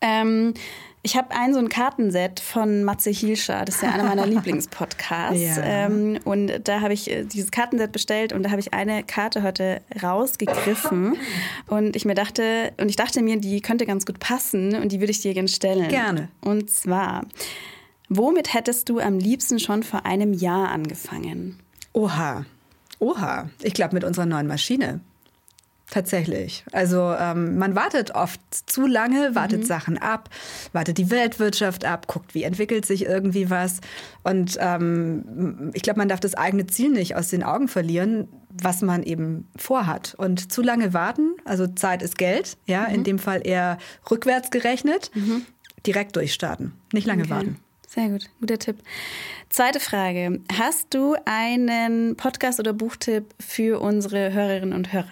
[0.00, 0.54] Ähm,
[1.06, 5.56] ich habe ein so ein Kartenset von Matze Hilscher, das ist ja einer meiner Lieblingspodcasts.
[5.56, 5.62] Ja.
[5.62, 9.44] Ähm, und da habe ich äh, dieses Kartenset bestellt und da habe ich eine Karte
[9.44, 11.16] heute rausgegriffen.
[11.68, 14.98] Und ich mir dachte, und ich dachte mir, die könnte ganz gut passen und die
[14.98, 15.88] würde ich dir gerne stellen.
[15.88, 16.28] Gerne.
[16.40, 17.24] Und zwar,
[18.08, 21.60] womit hättest du am liebsten schon vor einem Jahr angefangen?
[21.92, 22.44] Oha.
[22.98, 23.48] Oha.
[23.62, 25.00] Ich glaube mit unserer neuen Maschine.
[25.90, 26.64] Tatsächlich.
[26.72, 29.66] Also ähm, man wartet oft zu lange, wartet mhm.
[29.66, 30.30] Sachen ab,
[30.72, 33.80] wartet die Weltwirtschaft ab, guckt, wie entwickelt sich irgendwie was.
[34.24, 38.82] Und ähm, ich glaube, man darf das eigene Ziel nicht aus den Augen verlieren, was
[38.82, 40.14] man eben vorhat.
[40.18, 42.94] Und zu lange warten, also Zeit ist Geld, ja, mhm.
[42.94, 43.78] in dem Fall eher
[44.10, 45.46] rückwärts gerechnet, mhm.
[45.86, 47.30] direkt durchstarten, nicht lange okay.
[47.30, 47.56] warten.
[47.86, 48.78] Sehr gut, guter Tipp.
[49.50, 50.40] Zweite Frage.
[50.52, 55.06] Hast du einen Podcast oder Buchtipp für unsere Hörerinnen und Hörer?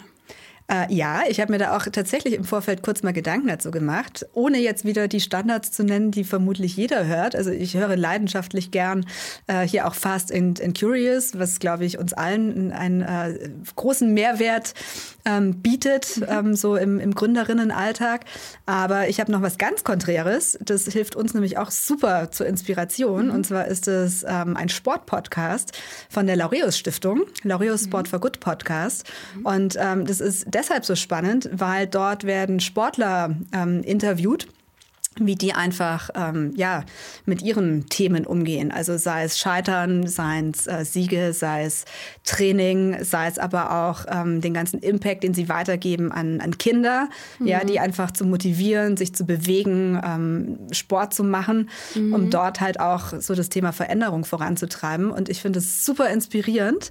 [0.66, 4.24] Äh, ja, ich habe mir da auch tatsächlich im Vorfeld kurz mal Gedanken dazu gemacht,
[4.32, 7.36] ohne jetzt wieder die Standards zu nennen, die vermutlich jeder hört.
[7.36, 9.04] Also ich höre leidenschaftlich gern
[9.46, 14.14] äh, hier auch Fast and, and Curious, was, glaube ich, uns allen einen äh, großen
[14.14, 14.72] Mehrwert
[15.26, 16.26] ähm, bietet, mhm.
[16.28, 18.24] ähm, so im, im Gründerinnenalltag.
[18.64, 20.58] Aber ich habe noch was ganz Konträres.
[20.62, 23.26] Das hilft uns nämlich auch super zur Inspiration.
[23.26, 23.34] Mhm.
[23.34, 25.72] Und zwar ist es ähm, ein Sportpodcast
[26.08, 27.86] von der Laureus Stiftung, Laureus mhm.
[27.88, 29.04] Sport for Good Podcast.
[29.36, 29.46] Mhm.
[29.46, 34.48] Und ähm, das ist deshalb so spannend, weil dort werden Sportler ähm, interviewt
[35.20, 36.84] wie die einfach ähm, ja
[37.24, 38.72] mit ihren Themen umgehen.
[38.72, 41.84] Also sei es Scheitern, sei es äh, Siege, sei es
[42.24, 47.08] Training, sei es aber auch ähm, den ganzen Impact, den sie weitergeben an, an Kinder,
[47.38, 47.46] mhm.
[47.46, 52.14] ja, die einfach zu motivieren, sich zu bewegen, ähm, Sport zu machen, mhm.
[52.14, 55.10] um dort halt auch so das Thema Veränderung voranzutreiben.
[55.10, 56.90] Und ich finde es super inspirierend,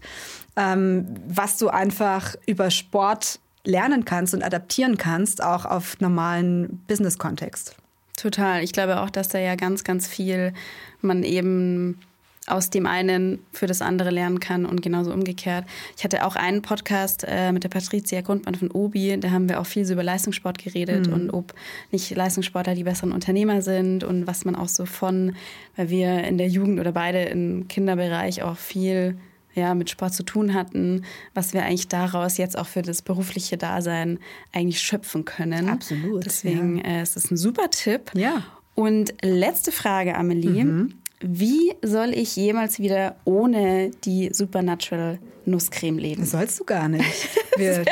[0.55, 7.75] ähm, was du einfach über Sport lernen kannst und adaptieren kannst, auch auf normalen Business-Kontext.
[8.17, 8.63] Total.
[8.63, 10.53] Ich glaube auch, dass da ja ganz, ganz viel
[11.01, 11.99] man eben
[12.47, 15.65] aus dem einen für das andere lernen kann und genauso umgekehrt.
[15.97, 19.61] Ich hatte auch einen Podcast äh, mit der Patricia Grundmann von Obi, da haben wir
[19.61, 21.13] auch viel so über Leistungssport geredet mhm.
[21.13, 21.53] und ob
[21.91, 25.35] nicht Leistungssportler die besseren Unternehmer sind und was man auch so von,
[25.77, 29.17] weil wir in der Jugend oder beide im Kinderbereich auch viel
[29.55, 33.57] ja, mit Sport zu tun hatten, was wir eigentlich daraus jetzt auch für das berufliche
[33.57, 34.19] Dasein
[34.51, 35.69] eigentlich schöpfen können.
[35.69, 36.25] Absolut.
[36.25, 36.83] Deswegen ja.
[36.83, 38.11] äh, ist es ein super Tipp.
[38.15, 38.43] Ja.
[38.75, 40.63] Und letzte Frage, Amelie.
[40.63, 40.93] Mhm.
[41.21, 46.25] Wie soll ich jemals wieder ohne die Supernatural Nusscreme leben?
[46.25, 47.05] Sollst du gar nicht.
[47.55, 47.85] Wir,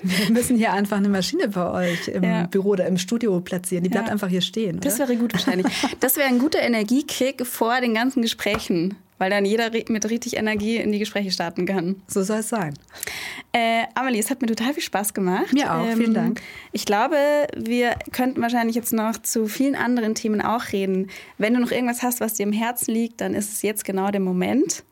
[0.00, 2.46] wir, müssen hier einfach eine Maschine bei euch im ja.
[2.46, 3.82] Büro oder im Studio platzieren.
[3.82, 4.12] Die bleibt ja.
[4.12, 4.76] einfach hier stehen.
[4.76, 4.84] Oder?
[4.88, 5.66] Das wäre gut wahrscheinlich.
[5.98, 10.76] Das wäre ein guter Energiekick vor den ganzen Gesprächen weil dann jeder mit richtig Energie
[10.76, 12.02] in die Gespräche starten kann.
[12.06, 12.74] So soll es sein.
[13.52, 15.52] Äh, Amelie, es hat mir total viel Spaß gemacht.
[15.52, 16.40] Mir auch, ähm, vielen Dank.
[16.72, 17.16] Ich glaube,
[17.56, 21.10] wir könnten wahrscheinlich jetzt noch zu vielen anderen Themen auch reden.
[21.38, 24.10] Wenn du noch irgendwas hast, was dir im Herzen liegt, dann ist es jetzt genau
[24.10, 24.84] der Moment.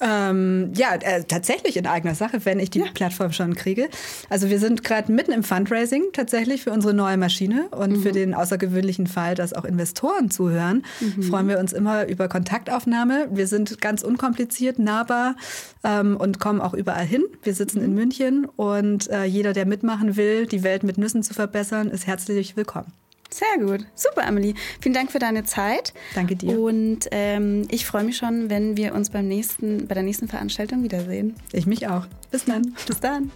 [0.00, 2.86] Ähm, ja, äh, tatsächlich in eigener Sache, wenn ich die ja.
[2.94, 3.88] Plattform schon kriege.
[4.30, 8.02] Also wir sind gerade mitten im Fundraising tatsächlich für unsere neue Maschine und mhm.
[8.02, 11.22] für den außergewöhnlichen Fall, dass auch Investoren zuhören, mhm.
[11.22, 13.28] freuen wir uns immer über Kontaktaufnahme.
[13.30, 15.36] Wir sind ganz unkompliziert, nahbar
[15.84, 17.24] ähm, und kommen auch überall hin.
[17.42, 17.84] Wir sitzen mhm.
[17.84, 22.06] in München und äh, jeder, der mitmachen will, die Welt mit Nüssen zu verbessern, ist
[22.06, 22.99] herzlich willkommen.
[23.32, 23.86] Sehr gut.
[23.94, 24.54] Super, Amelie.
[24.80, 25.92] Vielen Dank für deine Zeit.
[26.14, 26.58] Danke dir.
[26.58, 30.82] Und ähm, ich freue mich schon, wenn wir uns beim nächsten, bei der nächsten Veranstaltung
[30.82, 31.34] wiedersehen.
[31.52, 32.06] Ich mich auch.
[32.30, 32.74] Bis dann.
[32.86, 33.30] Bis dann.